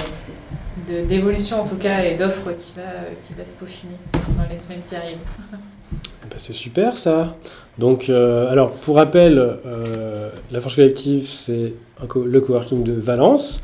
de- 1.01 1.06
d'évolution 1.08 1.62
en 1.62 1.65
tout 1.65 1.77
cas 1.77 2.03
et 2.03 2.15
d'offre 2.15 2.51
qui 2.51 2.73
va, 2.75 2.84
qui 3.25 3.34
va 3.38 3.45
se 3.45 3.53
peaufiner 3.53 3.95
dans 4.38 4.49
les 4.49 4.56
semaines 4.56 4.82
qui 4.88 4.95
arrivent. 4.95 5.17
Bah, 6.29 6.38
c'est 6.38 6.53
super 6.53 6.97
ça. 6.97 7.36
Donc, 7.77 8.10
euh, 8.10 8.49
alors 8.49 8.71
pour 8.71 8.95
rappel, 8.95 9.38
euh, 9.38 10.29
la 10.51 10.62
Forge 10.62 10.77
Collective, 10.77 11.27
c'est 11.27 11.73
le 12.25 12.41
coworking 12.41 12.84
de 12.84 12.93
Valence. 12.93 13.60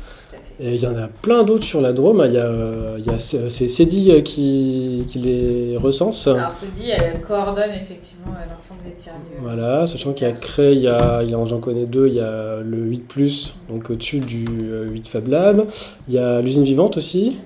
Et 0.62 0.74
il 0.74 0.80
y 0.82 0.86
en 0.86 0.96
a 0.98 1.08
plein 1.08 1.42
d'autres 1.42 1.64
sur 1.64 1.80
la 1.80 1.92
Drôme. 1.94 2.22
Il 2.26 2.32
y 2.34 2.38
a, 2.38 2.44
euh, 2.44 2.96
il 2.98 3.06
y 3.06 3.08
a 3.10 3.18
c'est 3.18 3.48
Cédille 3.68 4.10
euh, 4.12 4.20
qui, 4.20 5.04
qui 5.08 5.18
les 5.18 5.76
recense. 5.78 6.26
Alors, 6.26 6.52
ce 6.52 6.66
dit, 6.76 6.90
elle 6.90 7.20
coordonne 7.22 7.70
effectivement 7.70 8.32
euh, 8.34 8.44
l'ensemble 8.52 8.80
des 8.84 8.92
tiers-lieux. 8.92 9.38
Voilà, 9.42 9.86
sachant 9.86 10.12
qu'il 10.12 10.26
y 10.26 10.30
a 10.30 10.34
Cré, 10.34 10.72
il 10.74 10.80
y 10.82 10.88
a, 10.88 11.22
il 11.22 11.30
y 11.30 11.34
a- 11.34 11.44
j'en 11.46 11.60
connais 11.60 11.86
deux, 11.86 12.08
il 12.08 12.14
y 12.14 12.20
a 12.20 12.60
le 12.60 12.76
8+, 12.84 13.54
donc 13.70 13.88
au-dessus 13.88 14.20
du 14.20 14.44
euh, 14.70 14.84
8 14.90 15.08
Fab 15.08 15.28
Lab. 15.28 15.64
Il 16.08 16.14
y 16.14 16.18
a 16.18 16.42
l'usine 16.42 16.64
vivante 16.64 16.98
aussi. 16.98 17.38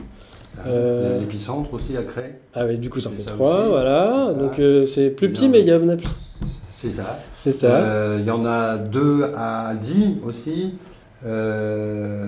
Euh, 0.67 1.03
Il 1.11 1.13
y 1.13 1.17
a 1.17 1.21
l'épicentre 1.21 1.73
aussi 1.73 1.97
à 1.97 2.03
créer. 2.03 2.35
Ah 2.53 2.65
oui, 2.67 2.79
du 2.79 2.91
coup 2.91 3.01
ça 3.01 3.11
fait 3.11 3.17
ça 3.19 3.31
3, 3.31 3.61
aussi. 3.61 3.69
voilà. 3.71 4.35
Donc 4.37 4.59
euh, 4.59 4.87
c'est 4.87 5.11
plus 5.11 5.27
Et 5.27 5.31
petit, 5.31 5.49
mais 5.49 5.61
il 5.61 5.69
y 5.69 5.73
en 5.73 5.89
a 5.89 5.97
plus. 5.97 6.09
C'est 6.67 6.91
ça. 6.91 7.21
C'est 7.33 7.53
ça. 7.53 7.77
Euh, 7.77 8.19
Il 8.21 8.27
y 8.27 8.31
en 8.31 8.45
a 8.45 8.77
deux 8.77 9.31
à 9.37 9.73
Die 9.75 10.17
aussi. 10.27 10.75
Euh, 11.27 12.25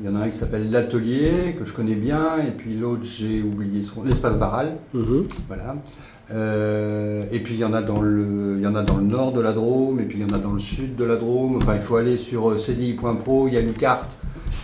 Il 0.00 0.06
y 0.06 0.08
en 0.08 0.16
a 0.16 0.24
un 0.24 0.28
qui 0.30 0.36
s'appelle 0.36 0.70
l'Atelier, 0.70 1.56
que 1.58 1.64
je 1.66 1.72
connais 1.72 1.94
bien, 1.94 2.38
et 2.46 2.50
puis 2.52 2.74
l'autre, 2.74 3.02
j'ai 3.02 3.42
oublié 3.42 3.82
son. 3.82 4.02
L'Espace 4.04 4.36
Barral. 4.38 4.76
Mhm. 4.94 5.26
Voilà. 5.48 5.76
Euh, 6.30 7.24
et 7.32 7.40
puis 7.40 7.54
il 7.54 7.60
y 7.60 7.64
en 7.64 7.72
a 7.72 7.80
dans 7.82 8.00
le, 8.00 8.54
il 8.58 8.62
y 8.62 8.66
en 8.66 8.74
a 8.74 8.82
dans 8.82 8.96
le 8.98 9.02
nord 9.04 9.32
de 9.32 9.40
la 9.40 9.52
Drôme, 9.52 9.98
et 10.00 10.04
puis 10.04 10.18
il 10.20 10.26
y 10.28 10.30
en 10.30 10.34
a 10.34 10.38
dans 10.38 10.52
le 10.52 10.58
sud 10.58 10.94
de 10.96 11.04
la 11.04 11.16
Drôme. 11.16 11.56
Enfin, 11.56 11.74
il 11.74 11.80
faut 11.82 11.96
aller 11.96 12.16
sur 12.16 12.50
euh, 12.50 12.56
cdi.pro. 12.58 13.48
Il 13.48 13.54
y 13.54 13.56
a 13.56 13.60
une 13.60 13.72
carte 13.74 14.16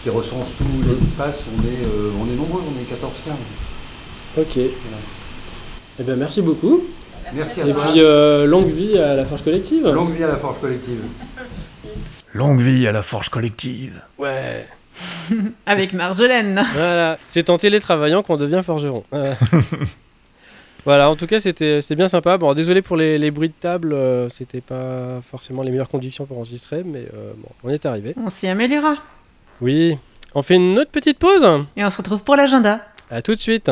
qui 0.02 0.10
recense 0.10 0.52
tous 0.56 0.64
les 0.86 1.06
espaces. 1.06 1.42
On 1.56 1.60
est, 1.62 1.86
euh, 1.86 2.10
on 2.20 2.30
est 2.32 2.36
nombreux. 2.36 2.60
On 2.66 2.78
est 2.80 2.84
14-15. 2.84 3.32
Ok. 4.40 4.58
Eh 5.98 6.02
bien 6.02 6.16
merci 6.16 6.42
beaucoup. 6.42 6.82
Merci 7.34 7.62
à 7.62 7.66
Et 7.68 7.72
toi. 7.72 7.84
puis 7.90 8.00
euh, 8.00 8.46
longue 8.46 8.68
vie 8.70 8.98
à 8.98 9.14
la 9.16 9.24
Forge 9.24 9.42
Collective. 9.42 9.86
Longue 9.88 10.12
vie 10.14 10.22
à 10.24 10.28
la 10.28 10.36
Forge 10.36 10.58
Collective. 10.60 11.00
Longue 12.34 12.60
vie 12.60 12.88
à 12.88 12.92
la 12.92 13.02
forge 13.02 13.28
collective. 13.28 14.02
Ouais. 14.18 14.66
Avec 15.66 15.92
Marjolaine. 15.92 16.64
Voilà. 16.74 17.16
C'est 17.28 17.48
en 17.48 17.58
télétravaillant 17.58 18.24
qu'on 18.24 18.36
devient 18.36 18.60
forgeron. 18.64 19.04
Euh. 19.12 19.34
voilà, 20.84 21.08
en 21.08 21.14
tout 21.14 21.28
cas 21.28 21.38
c'était 21.38 21.80
bien 21.90 22.08
sympa. 22.08 22.36
Bon, 22.36 22.52
désolé 22.52 22.82
pour 22.82 22.96
les, 22.96 23.18
les 23.18 23.30
bruits 23.30 23.50
de 23.50 23.54
table, 23.54 23.92
euh, 23.92 24.28
c'était 24.30 24.60
pas 24.60 25.22
forcément 25.30 25.62
les 25.62 25.70
meilleures 25.70 25.88
conditions 25.88 26.26
pour 26.26 26.38
enregistrer, 26.38 26.82
mais 26.84 27.06
euh, 27.14 27.34
bon, 27.36 27.48
on 27.62 27.70
est 27.70 27.86
arrivé. 27.86 28.14
On 28.16 28.30
s'y 28.30 28.48
améliorera. 28.48 28.96
Oui. 29.60 29.96
On 30.34 30.42
fait 30.42 30.56
une 30.56 30.76
autre 30.76 30.90
petite 30.90 31.20
pause 31.20 31.64
Et 31.76 31.84
on 31.84 31.90
se 31.90 31.98
retrouve 31.98 32.24
pour 32.24 32.34
l'agenda. 32.34 32.84
À 33.12 33.22
tout 33.22 33.36
de 33.36 33.40
suite. 33.40 33.70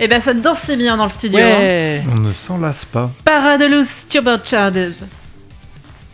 Eh 0.00 0.06
ben 0.08 0.20
ça 0.20 0.32
dansait 0.34 0.76
bien 0.76 0.96
dans 0.96 1.04
le 1.04 1.10
studio. 1.10 1.38
hein. 1.38 1.58
Ouais. 1.58 2.02
On 2.12 2.18
ne 2.20 2.32
s'en 2.32 2.58
lasse 2.58 2.84
pas. 2.84 3.10
Paradelus 3.24 3.86
turbochargers. 4.08 5.04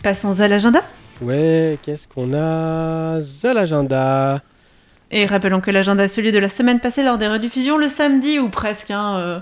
Passons 0.02 0.38
à 0.40 0.48
l'agenda. 0.48 0.82
Ouais, 1.20 1.78
qu'est-ce 1.82 2.08
qu'on 2.08 2.32
a 2.34 3.18
à 3.18 3.52
l'agenda? 3.52 4.40
Et 5.10 5.26
rappelons 5.26 5.60
que 5.60 5.70
l'agenda 5.70 6.04
est 6.04 6.08
celui 6.08 6.32
de 6.32 6.38
la 6.38 6.48
semaine 6.48 6.80
passée 6.80 7.02
lors 7.04 7.18
des 7.18 7.28
rediffusions 7.28 7.78
le 7.78 7.88
samedi 7.88 8.38
ou 8.38 8.48
presque. 8.48 8.90
hein, 8.90 9.16
euh. 9.18 9.38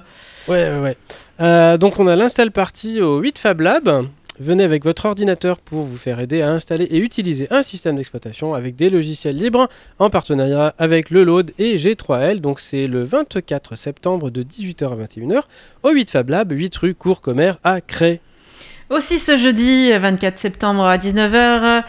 Ouais, 0.48 0.70
ouais, 0.70 0.78
ouais. 0.80 0.96
Euh, 1.40 1.76
donc 1.76 1.98
on 1.98 2.06
a 2.08 2.16
l'install 2.16 2.50
party 2.50 3.00
au 3.00 3.18
8 3.20 3.38
Fab 3.38 3.60
Lab. 3.60 4.06
Venez 4.40 4.64
avec 4.64 4.82
votre 4.82 5.04
ordinateur 5.04 5.58
pour 5.58 5.82
vous 5.82 5.98
faire 5.98 6.18
aider 6.18 6.40
à 6.40 6.50
installer 6.50 6.84
et 6.84 6.96
utiliser 6.96 7.48
un 7.50 7.62
système 7.62 7.96
d'exploitation 7.96 8.54
avec 8.54 8.76
des 8.76 8.88
logiciels 8.88 9.36
libres 9.36 9.68
en 9.98 10.08
partenariat 10.08 10.74
avec 10.78 11.10
le 11.10 11.22
Load 11.22 11.52
et 11.58 11.76
G3L. 11.76 12.40
Donc 12.40 12.58
c'est 12.58 12.86
le 12.86 13.04
24 13.04 13.76
septembre 13.76 14.30
de 14.30 14.42
18h 14.42 14.90
à 14.90 14.96
21h 14.96 15.42
au 15.82 15.90
8 15.90 16.10
Fab 16.10 16.30
Lab, 16.30 16.50
8 16.50 16.76
rue 16.76 16.94
Cours 16.94 17.20
Commerce 17.20 17.58
à 17.62 17.82
Cré. 17.82 18.20
Aussi 18.88 19.18
ce 19.18 19.36
jeudi 19.36 19.90
24 19.90 20.38
septembre 20.38 20.84
à 20.84 20.96
19h, 20.96 21.84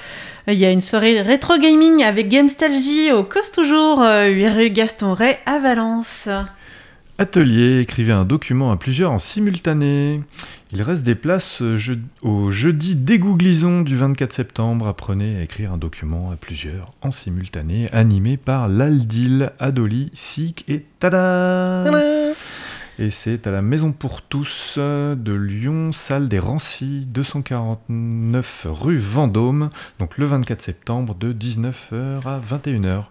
il 0.47 0.55
y 0.55 0.65
a 0.65 0.71
une 0.71 0.81
soirée 0.81 1.21
rétro 1.21 1.57
gaming 1.57 2.03
avec 2.03 2.27
Gamestalgie 2.27 3.13
au 3.13 3.23
Cause 3.23 3.51
Toujours, 3.51 3.99
8 3.99 4.49
rue 4.49 4.69
Gaston 4.69 5.13
Ray 5.13 5.37
à 5.45 5.59
Valence. 5.59 6.27
Atelier, 7.19 7.79
écrivez 7.79 8.11
un 8.11 8.25
document 8.25 8.71
à 8.71 8.77
plusieurs 8.77 9.11
en 9.11 9.19
simultané. 9.19 10.21
Il 10.71 10.81
reste 10.81 11.03
des 11.03 11.13
places 11.13 11.61
je- 11.75 11.93
au 12.23 12.49
jeudi 12.49 12.95
dégooglisons 12.95 13.81
du 13.81 13.95
24 13.95 14.33
septembre. 14.33 14.87
Apprenez 14.87 15.37
à 15.37 15.43
écrire 15.43 15.71
un 15.73 15.77
document 15.77 16.31
à 16.31 16.35
plusieurs 16.37 16.91
en 17.03 17.11
simultané, 17.11 17.87
animé 17.91 18.35
par 18.37 18.67
Laldil, 18.67 19.51
Adoli, 19.59 20.09
Sik 20.15 20.65
et 20.67 20.85
Tada 20.99 21.83
Et 22.97 23.11
c'est 23.11 23.45
à 23.45 23.51
la 23.51 23.61
Maison 23.61 23.91
pour 23.91 24.23
tous 24.23 24.75
euh, 24.79 25.13
de 25.15 25.33
Lyon, 25.33 25.91
salle 25.91 26.27
des 26.27 26.39
Rancy, 26.39 27.05
249 27.07 28.67
rue 28.69 28.97
Vendôme, 28.97 29.69
donc 29.99 30.17
le 30.17 30.25
24 30.25 30.61
septembre 30.63 31.13
de 31.15 31.31
19h 31.31 32.25
à 32.27 32.39
21h. 32.39 33.03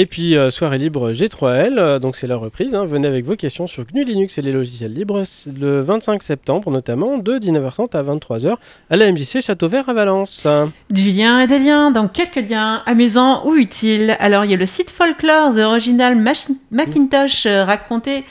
Et 0.00 0.06
puis 0.06 0.36
euh, 0.36 0.48
soirée 0.48 0.78
libre 0.78 1.10
G3L, 1.10 1.74
euh, 1.76 1.98
donc 1.98 2.14
c'est 2.14 2.28
la 2.28 2.36
reprise. 2.36 2.72
hein. 2.72 2.84
Venez 2.84 3.08
avec 3.08 3.24
vos 3.24 3.34
questions 3.34 3.66
sur 3.66 3.84
GNU 3.84 4.04
Linux 4.04 4.38
et 4.38 4.42
les 4.42 4.52
logiciels 4.52 4.92
libres 4.92 5.24
le 5.58 5.80
25 5.80 6.22
septembre 6.22 6.70
notamment 6.70 7.18
de 7.18 7.36
19h30 7.36 7.96
à 7.96 8.04
23h 8.04 8.54
à 8.90 8.96
la 8.96 9.10
MJC 9.10 9.40
Château 9.40 9.66
Vert 9.66 9.88
à 9.88 9.94
Valence. 9.94 10.46
Du 10.88 11.10
lien 11.10 11.40
et 11.40 11.48
des 11.48 11.58
liens, 11.58 11.90
donc 11.90 12.12
quelques 12.12 12.48
liens 12.48 12.80
amusants 12.86 13.44
ou 13.44 13.56
utiles. 13.56 14.16
Alors 14.20 14.44
il 14.44 14.52
y 14.52 14.54
a 14.54 14.56
le 14.56 14.66
site 14.66 14.90
Folklore, 14.90 15.56
The 15.56 15.58
Original 15.58 16.14
Mach- 16.16 16.46
Macintosh, 16.70 17.46
euh, 17.46 17.64
raconté, 17.64 18.24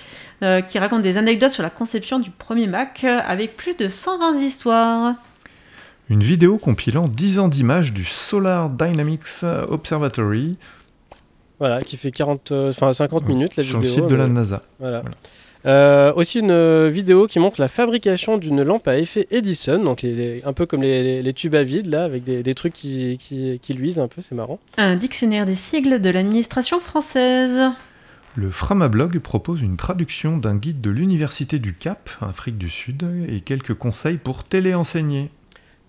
euh, 0.43 0.61
qui 0.61 0.79
raconte 0.79 1.01
des 1.01 1.17
anecdotes 1.17 1.51
sur 1.51 1.63
la 1.63 1.69
conception 1.69 2.19
du 2.19 2.29
premier 2.29 2.67
Mac, 2.67 3.03
avec 3.03 3.57
plus 3.57 3.75
de 3.75 3.89
120 3.89 4.39
histoires. 4.39 5.15
Une 6.09 6.23
vidéo 6.23 6.57
compilant 6.57 7.09
10 7.09 7.39
ans 7.39 7.49
d'images 7.49 7.91
du 7.91 8.05
Solar 8.05 8.69
Dynamics 8.69 9.43
Observatory 9.67 10.55
Voilà, 11.59 11.81
qui 11.81 11.97
fait 11.97 12.11
40, 12.11 12.51
euh, 12.51 12.69
enfin 12.69 12.93
50 12.93 13.27
minutes 13.27 13.55
la 13.55 13.63
sur 13.63 13.79
vidéo. 13.79 13.95
le 13.95 14.01
site 14.03 14.11
de 14.11 14.15
la 14.15 14.27
mais- 14.27 14.33
NASA. 14.33 14.61
Voilà. 14.79 15.01
Voilà. 15.01 15.15
Euh, 15.65 16.13
aussi 16.15 16.39
une 16.39 16.51
euh, 16.51 16.89
vidéo 16.93 17.25
qui 17.27 17.39
montre 17.39 17.59
la 17.59 17.67
fabrication 17.67 18.37
d'une 18.37 18.61
lampe 18.61 18.87
à 18.87 18.99
effet 18.99 19.27
Edison, 19.31 19.83
donc 19.83 20.01
les- 20.03 20.13
les- 20.13 20.43
un 20.45 20.53
peu 20.53 20.65
comme 20.67 20.83
les, 20.83 21.01
les- 21.03 21.21
les 21.23 21.33
tubes 21.33 21.55
à 21.55 21.63
vide 21.63 21.87
là, 21.87 22.03
avec 22.03 22.23
des, 22.23 22.43
des 22.43 22.53
trucs 22.55 22.73
qui, 22.73 23.17
qui, 23.19 23.59
qui 23.61 23.73
luisent 23.73 23.99
un 23.99 24.07
peu, 24.07 24.21
c'est 24.21 24.35
marrant. 24.35 24.59
Un 24.77 24.95
dictionnaire 24.95 25.45
des 25.45 25.55
sigles 25.55 25.99
de 25.99 26.09
l'administration 26.11 26.79
française. 26.79 27.59
Le 28.35 28.51
Framablog 28.51 29.17
propose 29.19 29.61
une 29.61 29.77
traduction 29.77 30.37
d'un 30.37 30.55
guide 30.55 30.79
de 30.79 30.91
l'Université 30.91 31.57
du 31.57 31.73
Cap, 31.73 32.11
Afrique 32.21 32.59
du 32.59 32.69
Sud, 32.69 33.03
et 33.27 33.41
quelques 33.41 33.73
conseils 33.73 34.17
pour 34.17 34.43
téléenseigner. 34.43 35.31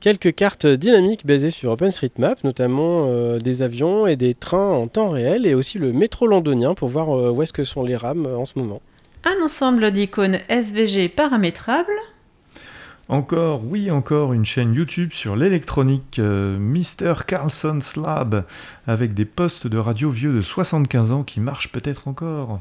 Quelques 0.00 0.34
cartes 0.34 0.66
dynamiques 0.66 1.26
basées 1.26 1.50
sur 1.50 1.72
OpenStreetMap, 1.72 2.44
notamment 2.44 3.06
euh, 3.06 3.38
des 3.38 3.62
avions 3.62 4.06
et 4.06 4.16
des 4.16 4.34
trains 4.34 4.72
en 4.72 4.86
temps 4.86 5.10
réel, 5.10 5.44
et 5.44 5.54
aussi 5.54 5.78
le 5.78 5.92
métro 5.92 6.26
londonien 6.26 6.74
pour 6.74 6.88
voir 6.88 7.10
euh, 7.10 7.30
où 7.30 7.42
est-ce 7.42 7.52
que 7.52 7.64
sont 7.64 7.82
les 7.82 7.96
rames 7.96 8.26
euh, 8.26 8.36
en 8.36 8.44
ce 8.44 8.58
moment. 8.58 8.80
Un 9.24 9.44
ensemble 9.44 9.90
d'icônes 9.90 10.38
SVG 10.48 11.08
paramétrables. 11.08 11.90
Encore, 13.08 13.62
oui, 13.64 13.90
encore 13.90 14.34
une 14.34 14.44
chaîne 14.44 14.74
YouTube 14.74 15.14
sur 15.14 15.34
l'électronique 15.34 16.18
euh, 16.18 16.58
Mr. 16.58 17.24
Carlson's 17.26 17.96
Lab, 17.96 18.44
avec 18.86 19.14
des 19.14 19.24
postes 19.24 19.66
de 19.66 19.78
radio 19.78 20.10
vieux 20.10 20.34
de 20.34 20.42
75 20.42 21.12
ans 21.12 21.22
qui 21.22 21.40
marchent 21.40 21.72
peut-être 21.72 22.06
encore. 22.06 22.60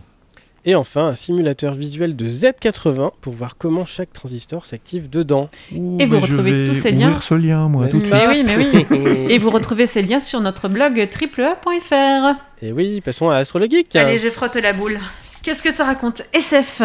Et 0.69 0.75
enfin, 0.75 1.08
un 1.08 1.15
simulateur 1.15 1.73
visuel 1.75 2.17
de 2.17 2.27
Z80 2.27 3.12
pour 3.21 3.32
voir 3.34 3.56
comment 3.58 3.86
chaque 3.86 4.12
transistor 4.12 4.65
s'active 4.65 5.10
dedans. 5.10 5.49
Ouh, 5.73 5.95
Et 5.97 6.06
vous 6.06 6.19
retrouvez 6.19 6.65
tous 6.65 6.73
ces 6.73 6.91
ouvrir 6.91 7.08
liens. 7.08 7.21
ce 7.21 7.34
lien, 7.36 7.69
moi, 7.69 7.88
tout 7.88 8.01
Mais 8.12 8.27
oui, 8.27 8.43
mais 8.45 8.58
oui. 8.58 8.86
Et 9.30 9.38
vous 9.38 9.49
retrouvez 9.49 9.88
ces 9.88 10.01
liens 10.01 10.19
sur 10.19 10.41
notre 10.41 10.67
blog 10.67 11.08
triplea.fr. 11.10 12.36
Et 12.62 12.73
oui, 12.73 12.99
passons 12.99 13.30
à 13.30 13.38
Astrologeek. 13.38 13.95
Allez, 13.95 14.19
je 14.19 14.27
frotte 14.30 14.58
la 14.58 14.73
boule. 14.73 14.97
Qu'est-ce 15.41 15.62
que 15.62 15.71
ça 15.71 15.86
raconte 15.86 16.23
SF. 16.34 16.82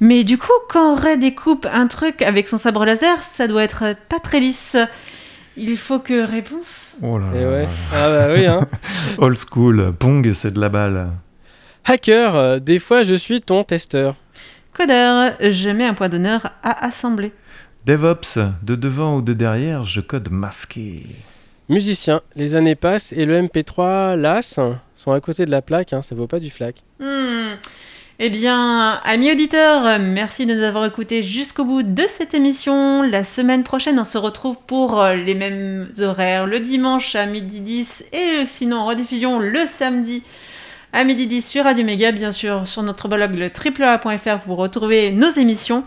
Mais 0.00 0.24
du 0.24 0.38
coup, 0.38 0.48
quand 0.70 0.94
Ray 0.94 1.18
découpe 1.18 1.66
un 1.70 1.88
truc 1.88 2.22
avec 2.22 2.48
son 2.48 2.56
sabre 2.56 2.86
laser, 2.86 3.22
ça 3.22 3.46
doit 3.46 3.64
être 3.64 3.96
pas 4.08 4.18
très 4.18 4.40
lisse. 4.40 4.78
Il 5.58 5.76
faut 5.76 5.98
que 5.98 6.24
réponse? 6.26 6.96
Oh 7.02 7.18
là 7.18 7.26
Et 7.34 7.42
là 7.42 7.50
ouais. 7.50 7.62
là. 7.64 7.68
Ah 7.92 8.08
bah 8.08 8.34
oui, 8.34 8.46
hein. 8.46 8.66
Old 9.18 9.36
school, 9.36 9.92
Pong, 9.98 10.32
c'est 10.32 10.54
de 10.54 10.60
la 10.60 10.70
balle. 10.70 11.08
Hacker, 11.84 12.36
euh, 12.36 12.58
des 12.58 12.78
fois 12.78 13.04
je 13.04 13.14
suis 13.14 13.40
ton 13.40 13.64
testeur. 13.64 14.16
Codeur, 14.72 15.34
je 15.40 15.70
mets 15.70 15.86
un 15.86 15.94
point 15.94 16.08
d'honneur 16.08 16.52
à 16.62 16.84
assembler. 16.86 17.32
DevOps, 17.86 18.38
de 18.62 18.76
devant 18.76 19.16
ou 19.16 19.22
de 19.22 19.32
derrière, 19.32 19.84
je 19.84 20.00
code 20.00 20.30
masqué. 20.30 21.06
Musicien, 21.68 22.20
les 22.36 22.54
années 22.54 22.74
passent 22.74 23.12
et 23.12 23.24
le 23.24 23.40
MP3 23.40 24.16
LAS 24.16 24.58
sont 24.94 25.12
à 25.12 25.20
côté 25.20 25.46
de 25.46 25.50
la 25.50 25.62
plaque, 25.62 25.92
hein, 25.92 26.02
ça 26.02 26.14
vaut 26.14 26.26
pas 26.26 26.40
du 26.40 26.50
flac. 26.50 26.76
Hmm. 26.98 27.54
Eh 28.22 28.28
bien, 28.28 29.00
amis 29.04 29.32
auditeurs, 29.32 29.98
merci 29.98 30.44
de 30.44 30.54
nous 30.54 30.62
avoir 30.62 30.84
écoutés 30.84 31.22
jusqu'au 31.22 31.64
bout 31.64 31.82
de 31.82 32.02
cette 32.06 32.34
émission. 32.34 33.02
La 33.02 33.24
semaine 33.24 33.64
prochaine, 33.64 33.98
on 33.98 34.04
se 34.04 34.18
retrouve 34.18 34.56
pour 34.66 35.00
euh, 35.00 35.14
les 35.14 35.34
mêmes 35.34 35.90
horaires, 36.00 36.46
le 36.46 36.60
dimanche 36.60 37.14
à 37.14 37.24
midi 37.24 37.60
10 37.60 38.04
et 38.12 38.44
sinon 38.44 38.80
en 38.80 38.86
rediffusion 38.86 39.38
le 39.38 39.64
samedi 39.64 40.22
à 40.92 41.04
midi 41.04 41.26
10 41.26 41.42
sur 41.42 41.64
Radio 41.64 41.84
Méga, 41.84 42.10
bien 42.12 42.32
sûr, 42.32 42.66
sur 42.66 42.82
notre 42.82 43.08
blog 43.08 43.34
le 43.34 43.50
triplea.fr 43.50 44.38
pour 44.44 44.58
retrouver 44.58 45.10
nos 45.10 45.30
émissions. 45.30 45.84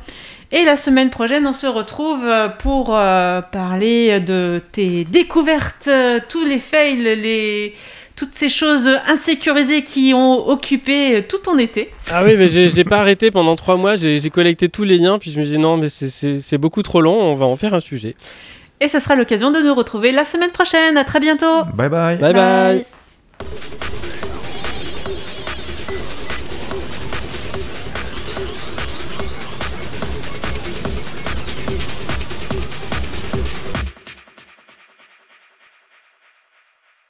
Et 0.52 0.64
la 0.64 0.78
semaine 0.78 1.10
prochaine, 1.10 1.46
on 1.48 1.54
se 1.54 1.68
retrouve 1.68 2.24
euh, 2.24 2.48
pour 2.48 2.96
euh, 2.96 3.42
parler 3.42 4.20
de 4.20 4.62
tes 4.72 5.04
découvertes, 5.04 5.88
euh, 5.88 6.20
tous 6.30 6.46
les 6.46 6.60
fails, 6.60 6.98
les... 7.02 7.74
toutes 8.16 8.36
ces 8.36 8.50
choses 8.50 8.88
insécurisées 9.08 9.84
qui 9.84 10.14
ont 10.14 10.48
occupé 10.48 11.26
tout 11.28 11.40
ton 11.40 11.58
été. 11.58 11.92
Ah 12.12 12.24
oui, 12.24 12.36
mais 12.38 12.48
j'ai 12.48 12.84
pas 12.84 12.98
arrêté 13.00 13.32
pendant 13.32 13.56
trois 13.56 13.78
mois, 13.78 13.96
j'ai 13.96 14.30
collecté 14.30 14.70
tous 14.70 14.84
les 14.84 15.00
liens, 15.00 15.18
puis 15.18 15.32
je 15.32 15.40
me 15.40 15.46
dis 15.46 15.58
non, 15.58 15.78
mais 15.78 15.90
c'est- 15.90 16.58
beaucoup 16.60 16.84
trop 16.84 17.02
long, 17.02 17.20
on 17.20 17.34
va 17.34 17.46
en 17.48 17.56
faire 17.56 17.74
un 17.74 17.80
sujet. 17.80 18.16
Et 18.80 18.88
ce 18.88 19.00
sera 19.00 19.16
l'occasion 19.16 19.50
de 19.50 19.60
nous 19.60 19.74
retrouver 19.74 20.12
la 20.12 20.24
semaine 20.24 20.52
prochaine. 20.52 20.98
À 20.98 21.04
très 21.04 21.20
bientôt. 21.20 21.64
Bye 21.74 21.90
bye. 21.90 22.18
bye. 22.20 22.34
bye. 22.34 22.86
Bye. 23.40 24.10